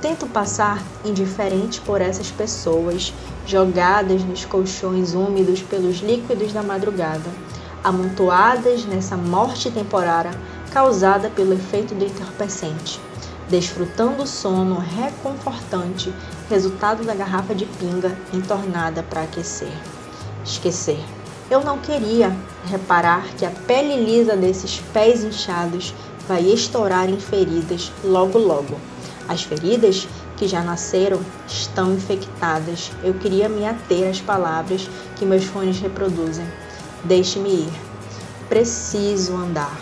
Tento 0.00 0.26
passar 0.26 0.82
indiferente 1.04 1.80
por 1.80 2.00
essas 2.00 2.30
pessoas 2.30 3.12
jogadas 3.46 4.22
nos 4.24 4.44
colchões 4.44 5.14
úmidos 5.14 5.62
pelos 5.62 5.96
líquidos 5.96 6.52
da 6.52 6.62
madrugada, 6.62 7.28
amontoadas 7.82 8.84
nessa 8.86 9.16
morte 9.16 9.70
temporária 9.70 10.30
causada 10.72 11.30
pelo 11.30 11.54
efeito 11.54 11.94
do 11.94 12.04
entorpecente, 12.04 13.00
desfrutando 13.48 14.22
o 14.22 14.26
sono 14.26 14.78
reconfortante, 14.78 16.12
resultado 16.48 17.04
da 17.04 17.14
garrafa 17.14 17.54
de 17.54 17.66
pinga 17.66 18.16
entornada 18.32 19.02
para 19.02 19.22
aquecer. 19.22 19.72
Esquecer. 20.44 21.00
Eu 21.50 21.62
não 21.62 21.78
queria 21.78 22.36
reparar 22.66 23.24
que 23.36 23.44
a 23.44 23.50
pele 23.50 24.04
lisa 24.04 24.36
desses 24.36 24.80
pés 24.92 25.22
inchados 25.22 25.94
vai 26.28 26.42
estourar 26.42 27.08
em 27.08 27.20
feridas 27.20 27.92
logo 28.04 28.38
logo 28.38 28.76
as 29.28 29.42
feridas 29.42 30.06
que 30.36 30.46
já 30.46 30.62
nasceram 30.62 31.20
estão 31.48 31.94
infectadas. 31.94 32.92
Eu 33.02 33.14
queria 33.14 33.48
me 33.48 33.66
ater 33.66 34.08
às 34.08 34.20
palavras 34.20 34.88
que 35.16 35.24
meus 35.24 35.44
fones 35.44 35.80
reproduzem. 35.80 36.46
Deixe-me 37.04 37.48
ir. 37.48 37.72
Preciso 38.48 39.34
andar. 39.34 39.76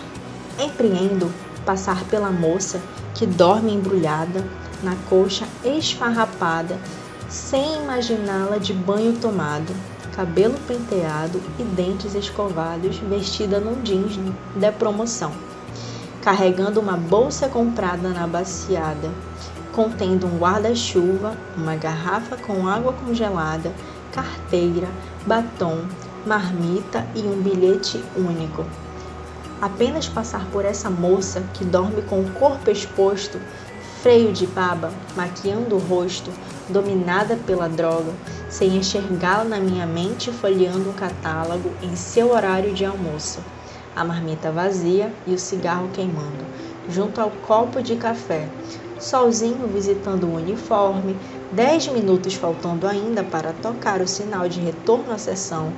Empreendo 0.58 1.30
passar 1.66 2.04
pela 2.04 2.30
moça 2.30 2.80
que 3.14 3.26
dorme 3.26 3.72
embrulhada 3.72 4.44
na 4.82 4.96
coxa 5.08 5.46
esfarrapada, 5.64 6.78
sem 7.28 7.82
imaginá-la 7.82 8.58
de 8.58 8.72
banho 8.72 9.14
tomado, 9.14 9.72
cabelo 10.14 10.54
penteado 10.66 11.40
e 11.58 11.62
dentes 11.62 12.14
escovados, 12.14 12.98
vestida 12.98 13.58
num 13.58 13.82
jeans 13.82 14.18
de 14.56 14.72
promoção 14.72 15.32
carregando 16.24 16.80
uma 16.80 16.96
bolsa 16.96 17.50
comprada 17.50 18.08
na 18.08 18.26
baciada, 18.26 19.10
contendo 19.72 20.26
um 20.26 20.38
guarda-chuva, 20.38 21.36
uma 21.54 21.76
garrafa 21.76 22.34
com 22.38 22.66
água 22.66 22.94
congelada, 22.94 23.70
carteira, 24.10 24.88
batom, 25.26 25.82
marmita 26.24 27.06
e 27.14 27.20
um 27.20 27.42
bilhete 27.42 28.02
único. 28.16 28.64
Apenas 29.64 30.06
passar 30.06 30.44
por 30.50 30.62
essa 30.62 30.90
moça 30.90 31.42
que 31.54 31.64
dorme 31.64 32.02
com 32.02 32.20
o 32.20 32.30
corpo 32.32 32.70
exposto, 32.70 33.40
freio 34.02 34.30
de 34.30 34.46
baba, 34.46 34.92
maquiando 35.16 35.76
o 35.76 35.78
rosto, 35.78 36.30
dominada 36.68 37.34
pela 37.46 37.66
droga, 37.66 38.12
sem 38.50 38.76
enxergá-la 38.76 39.44
na 39.44 39.58
minha 39.58 39.86
mente 39.86 40.30
folheando 40.30 40.90
um 40.90 40.92
catálogo 40.92 41.70
em 41.82 41.96
seu 41.96 42.32
horário 42.32 42.74
de 42.74 42.84
almoço 42.84 43.40
a 43.96 44.04
marmita 44.04 44.50
vazia 44.50 45.10
e 45.26 45.32
o 45.32 45.38
cigarro 45.38 45.88
queimando, 45.92 46.44
junto 46.90 47.20
ao 47.20 47.30
copo 47.30 47.82
de 47.82 47.96
café. 47.96 48.48
Solzinho 48.98 49.66
visitando 49.68 50.24
o 50.24 50.36
uniforme, 50.36 51.16
dez 51.52 51.86
minutos 51.88 52.34
faltando 52.34 52.86
ainda 52.86 53.22
para 53.22 53.52
tocar 53.52 54.02
o 54.02 54.08
sinal 54.08 54.46
de 54.46 54.60
retorno 54.60 55.12
à 55.12 55.18
sessão. 55.18 55.72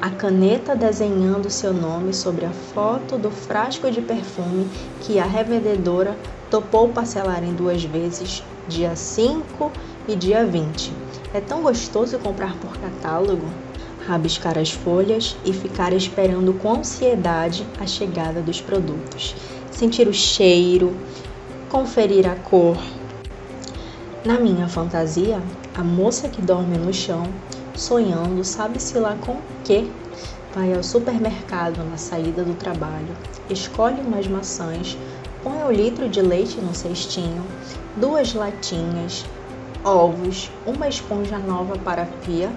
A 0.00 0.08
caneta 0.08 0.74
desenhando 0.74 1.50
seu 1.50 1.74
nome 1.74 2.14
sobre 2.14 2.46
a 2.46 2.50
foto 2.50 3.18
do 3.18 3.30
frasco 3.30 3.90
de 3.90 4.00
perfume 4.00 4.66
que 5.02 5.18
a 5.18 5.24
revendedora 5.24 6.16
topou 6.50 6.88
parcelar 6.88 7.44
em 7.44 7.52
duas 7.52 7.84
vezes, 7.84 8.42
dia 8.66 8.96
5 8.96 9.70
e 10.08 10.16
dia 10.16 10.46
20. 10.46 10.90
É 11.34 11.40
tão 11.40 11.62
gostoso 11.62 12.18
comprar 12.18 12.56
por 12.56 12.76
catálogo. 12.78 13.46
Rabiscar 14.06 14.58
as 14.58 14.70
folhas 14.70 15.36
e 15.44 15.52
ficar 15.52 15.92
esperando 15.92 16.54
com 16.54 16.72
ansiedade 16.72 17.66
a 17.78 17.86
chegada 17.86 18.40
dos 18.40 18.60
produtos. 18.60 19.36
Sentir 19.70 20.08
o 20.08 20.14
cheiro, 20.14 20.96
conferir 21.68 22.26
a 22.26 22.34
cor. 22.34 22.78
Na 24.24 24.40
minha 24.40 24.66
fantasia, 24.66 25.40
a 25.74 25.84
moça 25.84 26.28
que 26.28 26.40
dorme 26.40 26.78
no 26.78 26.92
chão, 26.92 27.24
sonhando, 27.74 28.44
sabe-se 28.44 28.98
lá 28.98 29.16
com 29.20 29.32
o 29.32 29.42
quê, 29.64 29.86
vai 30.54 30.74
ao 30.74 30.82
supermercado 30.82 31.84
na 31.88 31.96
saída 31.96 32.42
do 32.42 32.54
trabalho, 32.54 33.16
escolhe 33.48 34.00
umas 34.00 34.26
maçãs, 34.26 34.96
põe 35.42 35.62
o 35.62 35.70
litro 35.70 36.08
de 36.08 36.20
leite 36.20 36.60
no 36.60 36.74
cestinho, 36.74 37.44
duas 37.96 38.34
latinhas, 38.34 39.24
ovos, 39.84 40.50
uma 40.66 40.88
esponja 40.88 41.38
nova 41.38 41.76
para 41.78 42.02
a 42.02 42.06
pia, 42.24 42.50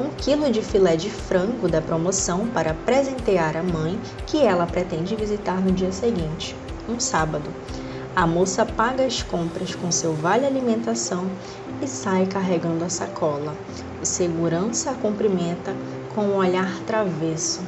um 0.00 0.08
quilo 0.16 0.50
de 0.50 0.60
filé 0.60 0.96
de 0.96 1.08
frango 1.08 1.68
da 1.68 1.80
promoção 1.80 2.48
para 2.48 2.74
presentear 2.74 3.56
a 3.56 3.62
mãe 3.62 3.98
que 4.26 4.42
ela 4.42 4.66
pretende 4.66 5.14
visitar 5.14 5.60
no 5.60 5.70
dia 5.70 5.92
seguinte, 5.92 6.56
um 6.88 6.98
sábado. 6.98 7.48
A 8.16 8.26
moça 8.26 8.64
paga 8.64 9.04
as 9.04 9.22
compras 9.22 9.74
com 9.74 9.90
seu 9.90 10.14
vale 10.14 10.46
alimentação 10.46 11.28
e 11.82 11.86
sai 11.86 12.26
carregando 12.26 12.84
a 12.84 12.88
sacola. 12.88 13.54
O 14.04 14.06
segurança 14.06 14.90
a 14.90 14.94
cumprimenta 14.94 15.74
com 16.14 16.26
um 16.26 16.36
olhar 16.36 16.78
travesso. 16.80 17.62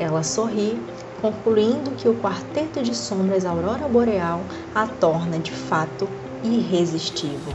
Ela 0.00 0.24
sorri, 0.24 0.84
concluindo 1.22 1.92
que 1.92 2.08
o 2.08 2.16
quarteto 2.16 2.82
de 2.82 2.92
sombras 2.92 3.44
Aurora 3.44 3.86
Boreal 3.86 4.40
a 4.74 4.88
torna 4.88 5.38
de 5.38 5.52
fato 5.52 6.08
irresistível. 6.42 7.52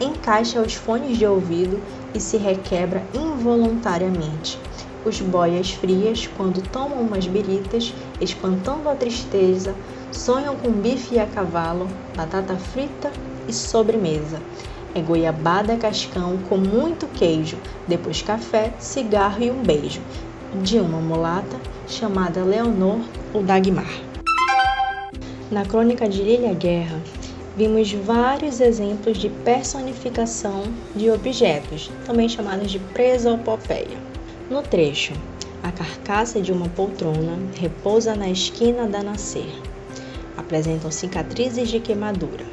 Encaixa 0.00 0.60
os 0.60 0.74
fones 0.74 1.18
de 1.18 1.26
ouvido 1.26 1.82
e 2.14 2.20
se 2.20 2.36
requebra 2.36 3.04
involuntariamente. 3.12 4.56
Os 5.04 5.20
boias 5.20 5.72
frias, 5.72 6.28
quando 6.28 6.62
tomam 6.62 7.00
umas 7.00 7.26
biritas, 7.26 7.92
espantando 8.20 8.88
a 8.88 8.94
tristeza, 8.94 9.74
sonham 10.12 10.54
com 10.54 10.70
bife 10.70 11.18
a 11.18 11.26
cavalo, 11.26 11.88
batata 12.14 12.56
frita 12.56 13.10
e 13.48 13.52
sobremesa. 13.52 14.40
É 14.94 15.00
goiabada 15.00 15.76
cascão 15.76 16.38
com 16.48 16.56
muito 16.56 17.06
queijo, 17.08 17.58
depois 17.86 18.22
café, 18.22 18.72
cigarro 18.78 19.42
e 19.42 19.50
um 19.50 19.62
beijo, 19.62 20.00
de 20.62 20.78
uma 20.78 21.00
mulata 21.00 21.56
chamada 21.86 22.44
Leonor 22.44 23.00
ou 23.32 23.42
Dagmar. 23.42 24.00
Na 25.50 25.64
crônica 25.64 26.08
de 26.08 26.22
Lilia 26.22 26.54
Guerra, 26.54 27.00
vimos 27.56 27.92
vários 27.92 28.60
exemplos 28.60 29.18
de 29.18 29.28
personificação 29.28 30.62
de 30.94 31.10
objetos, 31.10 31.90
também 32.06 32.28
chamados 32.28 32.70
de 32.70 32.78
presopopeia. 32.78 33.98
No 34.48 34.62
trecho, 34.62 35.12
a 35.62 35.72
carcaça 35.72 36.40
de 36.40 36.52
uma 36.52 36.68
poltrona 36.68 37.38
repousa 37.58 38.14
na 38.14 38.30
esquina 38.30 38.86
da 38.86 39.02
nascer 39.02 39.52
apresentam 40.36 40.90
cicatrizes 40.90 41.68
de 41.68 41.80
queimadura, 41.80 42.46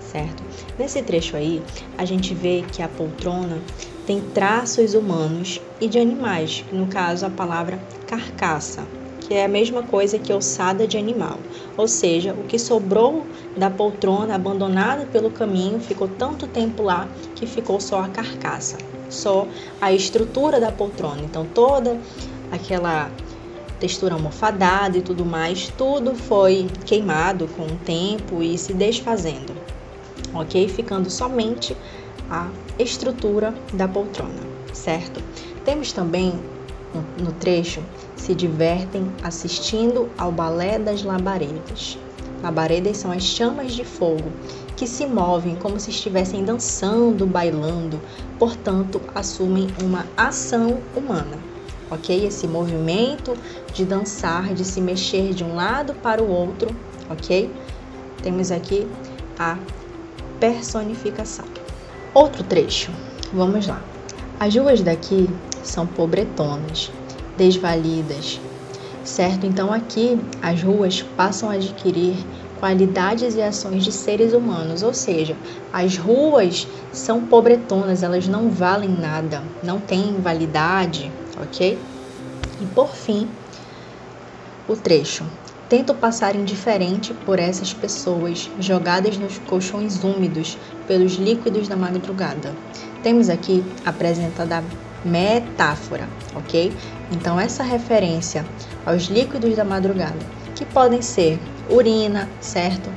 certo? 0.00 0.43
Nesse 0.78 1.02
trecho 1.02 1.36
aí, 1.36 1.62
a 1.96 2.04
gente 2.04 2.34
vê 2.34 2.64
que 2.72 2.82
a 2.82 2.88
poltrona 2.88 3.62
tem 4.06 4.20
traços 4.20 4.94
humanos 4.94 5.60
e 5.80 5.88
de 5.88 5.98
animais, 5.98 6.64
no 6.72 6.88
caso 6.88 7.24
a 7.24 7.30
palavra 7.30 7.78
carcaça, 8.06 8.84
que 9.20 9.32
é 9.34 9.44
a 9.44 9.48
mesma 9.48 9.84
coisa 9.84 10.18
que 10.18 10.32
ossada 10.32 10.86
de 10.86 10.98
animal, 10.98 11.38
ou 11.76 11.86
seja, 11.86 12.34
o 12.34 12.44
que 12.44 12.58
sobrou 12.58 13.24
da 13.56 13.70
poltrona 13.70 14.34
abandonada 14.34 15.06
pelo 15.06 15.30
caminho 15.30 15.78
ficou 15.80 16.08
tanto 16.08 16.46
tempo 16.46 16.82
lá 16.82 17.08
que 17.34 17.46
ficou 17.46 17.80
só 17.80 18.00
a 18.00 18.08
carcaça, 18.08 18.76
só 19.08 19.46
a 19.80 19.92
estrutura 19.92 20.60
da 20.60 20.72
poltrona. 20.72 21.22
Então 21.22 21.46
toda 21.46 21.98
aquela 22.50 23.10
textura 23.78 24.14
almofadada 24.14 24.98
e 24.98 25.02
tudo 25.02 25.24
mais, 25.24 25.68
tudo 25.78 26.14
foi 26.14 26.66
queimado 26.84 27.48
com 27.48 27.62
o 27.62 27.76
tempo 27.76 28.42
e 28.42 28.58
se 28.58 28.72
desfazendo, 28.74 29.54
ok? 30.34 30.68
Ficando 30.68 31.10
somente 31.10 31.76
a 32.30 32.48
estrutura 32.78 33.54
da 33.72 33.86
poltrona, 33.86 34.40
certo? 34.72 35.22
Temos 35.64 35.92
também 35.92 36.32
no 37.18 37.32
trecho 37.32 37.82
se 38.16 38.34
divertem 38.34 39.10
assistindo 39.22 40.08
ao 40.16 40.30
balé 40.30 40.78
das 40.78 41.02
labaredas. 41.02 41.98
Labaredas 42.42 42.98
são 42.98 43.10
as 43.10 43.22
chamas 43.22 43.72
de 43.72 43.84
fogo 43.84 44.30
que 44.76 44.86
se 44.86 45.06
movem 45.06 45.54
como 45.56 45.78
se 45.78 45.90
estivessem 45.90 46.44
dançando, 46.44 47.26
bailando, 47.26 48.00
portanto, 48.38 49.00
assumem 49.14 49.68
uma 49.82 50.04
ação 50.16 50.80
humana 50.94 51.54
ok? 51.90 52.26
Esse 52.26 52.46
movimento 52.46 53.36
de 53.72 53.84
dançar, 53.84 54.52
de 54.54 54.64
se 54.64 54.80
mexer 54.80 55.32
de 55.32 55.44
um 55.44 55.54
lado 55.54 55.94
para 55.94 56.22
o 56.22 56.30
outro, 56.30 56.74
ok? 57.08 57.50
Temos 58.22 58.50
aqui 58.50 58.86
a 59.38 59.58
personificação. 60.44 61.46
Outro 62.12 62.44
trecho, 62.44 62.92
vamos 63.32 63.66
lá. 63.66 63.82
As 64.38 64.54
ruas 64.54 64.82
daqui 64.82 65.26
são 65.62 65.86
pobretonas, 65.86 66.92
desvalidas, 67.38 68.38
certo? 69.02 69.46
Então 69.46 69.72
aqui 69.72 70.20
as 70.42 70.62
ruas 70.62 71.00
passam 71.00 71.48
a 71.48 71.54
adquirir 71.54 72.14
qualidades 72.60 73.34
e 73.36 73.40
ações 73.40 73.84
de 73.84 73.90
seres 73.90 74.34
humanos, 74.34 74.82
ou 74.82 74.92
seja, 74.92 75.34
as 75.72 75.96
ruas 75.96 76.68
são 76.92 77.22
pobretonas, 77.22 78.02
elas 78.02 78.28
não 78.28 78.50
valem 78.50 78.90
nada, 78.90 79.42
não 79.62 79.80
têm 79.80 80.20
validade, 80.20 81.10
ok? 81.40 81.78
E 82.60 82.66
por 82.66 82.94
fim, 82.94 83.26
o 84.68 84.76
trecho. 84.76 85.24
Tento 85.68 85.94
passar 85.94 86.36
indiferente 86.36 87.14
por 87.24 87.38
essas 87.38 87.72
pessoas 87.72 88.50
jogadas 88.60 89.16
nos 89.16 89.38
colchões 89.38 90.04
úmidos 90.04 90.58
pelos 90.86 91.14
líquidos 91.14 91.68
da 91.68 91.74
madrugada. 91.74 92.54
Temos 93.02 93.30
aqui 93.30 93.64
a 93.84 93.90
presença 93.90 94.44
da 94.44 94.62
metáfora, 95.02 96.06
ok? 96.36 96.70
Então, 97.10 97.40
essa 97.40 97.62
referência 97.62 98.44
aos 98.84 99.04
líquidos 99.04 99.56
da 99.56 99.64
madrugada, 99.64 100.18
que 100.54 100.66
podem 100.66 101.00
ser 101.00 101.40
urina, 101.70 102.28
certo? 102.40 102.90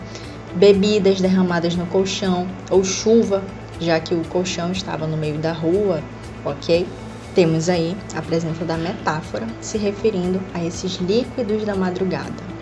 Bebidas 0.54 1.22
derramadas 1.22 1.74
no 1.74 1.86
colchão 1.88 2.48
ou 2.70 2.84
chuva, 2.84 3.44
já 3.80 3.98
que 4.00 4.14
o 4.14 4.26
colchão 4.26 4.74
estava 4.74 5.08
no 5.08 5.16
meio 5.16 5.38
da 5.38 5.54
rua, 5.54 6.02
ok? 6.44 6.86
Temos 7.34 7.70
aí 7.70 7.96
a 8.14 8.22
presença 8.22 8.66
da 8.66 8.76
metáfora 8.76 9.48
se 9.62 9.78
referindo 9.78 10.42
a 10.54 10.64
esses 10.64 10.96
líquidos 10.96 11.64
da 11.64 11.76
madrugada. 11.76 12.57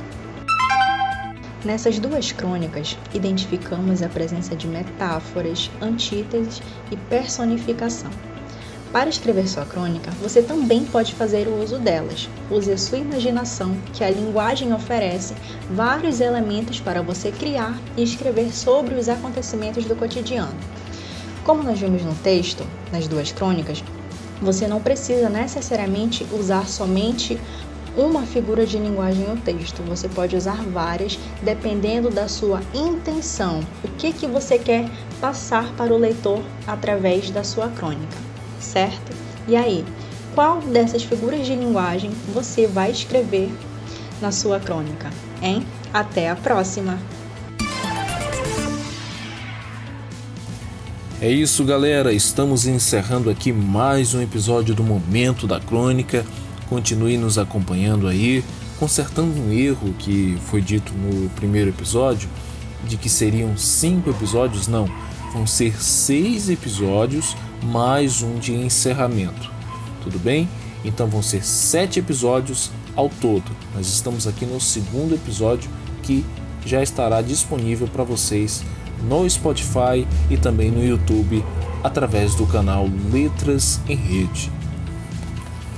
Nessas 1.65 1.97
duas 1.97 2.31
crônicas, 2.31 2.95
identificamos 3.11 4.03
a 4.03 4.07
presença 4.07 4.55
de 4.55 4.67
metáforas, 4.67 5.71
antíteses 5.81 6.61
e 6.91 6.95
personificação. 6.95 8.11
Para 8.91 9.09
escrever 9.09 9.47
sua 9.47 9.65
crônica, 9.65 10.11
você 10.21 10.43
também 10.43 10.85
pode 10.85 11.15
fazer 11.15 11.47
o 11.47 11.59
uso 11.59 11.79
delas. 11.79 12.29
Use 12.51 12.71
a 12.71 12.77
sua 12.77 12.99
imaginação, 12.99 13.75
que 13.93 14.03
a 14.03 14.11
linguagem 14.11 14.71
oferece 14.73 15.33
vários 15.71 16.21
elementos 16.21 16.79
para 16.79 17.01
você 17.01 17.31
criar 17.31 17.75
e 17.97 18.03
escrever 18.03 18.55
sobre 18.55 18.93
os 18.93 19.09
acontecimentos 19.09 19.85
do 19.85 19.95
cotidiano. 19.95 20.53
Como 21.43 21.63
nós 21.63 21.79
vimos 21.79 22.03
no 22.03 22.13
texto, 22.13 22.63
nas 22.91 23.07
duas 23.07 23.31
crônicas, 23.31 23.83
você 24.39 24.67
não 24.67 24.79
precisa 24.79 25.29
necessariamente 25.29 26.27
usar 26.31 26.67
somente 26.67 27.39
uma 27.97 28.23
figura 28.23 28.65
de 28.65 28.77
linguagem 28.77 29.25
no 29.25 29.37
texto. 29.37 29.81
Você 29.83 30.07
pode 30.09 30.35
usar 30.35 30.61
várias, 30.63 31.17
dependendo 31.41 32.09
da 32.09 32.27
sua 32.27 32.61
intenção. 32.73 33.61
O 33.83 33.87
que, 33.97 34.11
que 34.11 34.27
você 34.27 34.59
quer 34.59 34.89
passar 35.21 35.71
para 35.75 35.93
o 35.93 35.97
leitor 35.97 36.41
através 36.67 37.29
da 37.29 37.43
sua 37.43 37.69
crônica, 37.69 38.17
certo? 38.59 39.15
E 39.47 39.55
aí, 39.55 39.85
qual 40.33 40.59
dessas 40.59 41.03
figuras 41.03 41.45
de 41.45 41.55
linguagem 41.55 42.11
você 42.33 42.67
vai 42.67 42.91
escrever 42.91 43.49
na 44.21 44.31
sua 44.31 44.59
crônica, 44.59 45.09
hein? 45.41 45.65
Até 45.93 46.29
a 46.29 46.35
próxima! 46.35 46.99
É 51.21 51.31
isso, 51.31 51.63
galera. 51.63 52.11
Estamos 52.11 52.67
encerrando 52.67 53.29
aqui 53.29 53.53
mais 53.53 54.13
um 54.13 54.21
episódio 54.21 54.75
do 54.75 54.83
Momento 54.83 55.47
da 55.47 55.61
Crônica. 55.61 56.25
Continue 56.69 57.17
nos 57.17 57.37
acompanhando 57.37 58.07
aí, 58.07 58.43
consertando 58.79 59.39
um 59.39 59.51
erro 59.51 59.93
que 59.99 60.37
foi 60.45 60.61
dito 60.61 60.93
no 60.93 61.29
primeiro 61.29 61.69
episódio, 61.69 62.27
de 62.87 62.97
que 62.97 63.09
seriam 63.09 63.57
cinco 63.57 64.09
episódios, 64.09 64.67
não, 64.67 64.89
vão 65.33 65.45
ser 65.45 65.81
seis 65.81 66.49
episódios 66.49 67.35
mais 67.63 68.21
um 68.21 68.37
de 68.39 68.53
encerramento. 68.53 69.51
Tudo 70.03 70.19
bem? 70.19 70.47
Então 70.83 71.07
vão 71.07 71.21
ser 71.21 71.43
sete 71.43 71.99
episódios 71.99 72.71
ao 72.95 73.09
todo. 73.09 73.43
Nós 73.73 73.87
estamos 73.87 74.27
aqui 74.27 74.45
no 74.45 74.61
segundo 74.61 75.15
episódio 75.15 75.69
que 76.03 76.23
já 76.65 76.81
estará 76.81 77.21
disponível 77.21 77.87
para 77.87 78.03
vocês 78.03 78.63
no 79.07 79.29
Spotify 79.29 80.07
e 80.29 80.37
também 80.37 80.71
no 80.71 80.83
YouTube 80.83 81.43
através 81.83 82.33
do 82.35 82.45
canal 82.47 82.89
Letras 83.11 83.79
em 83.87 83.95
Rede. 83.95 84.51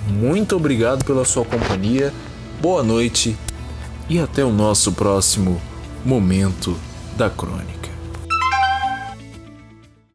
Muito 0.09 0.55
obrigado 0.55 1.03
pela 1.03 1.25
sua 1.25 1.43
companhia, 1.43 2.13
boa 2.61 2.81
noite 2.81 3.37
e 4.09 4.19
até 4.19 4.43
o 4.43 4.51
nosso 4.51 4.91
próximo 4.93 5.61
Momento 6.05 6.77
da 7.17 7.29
Crônica. 7.29 7.76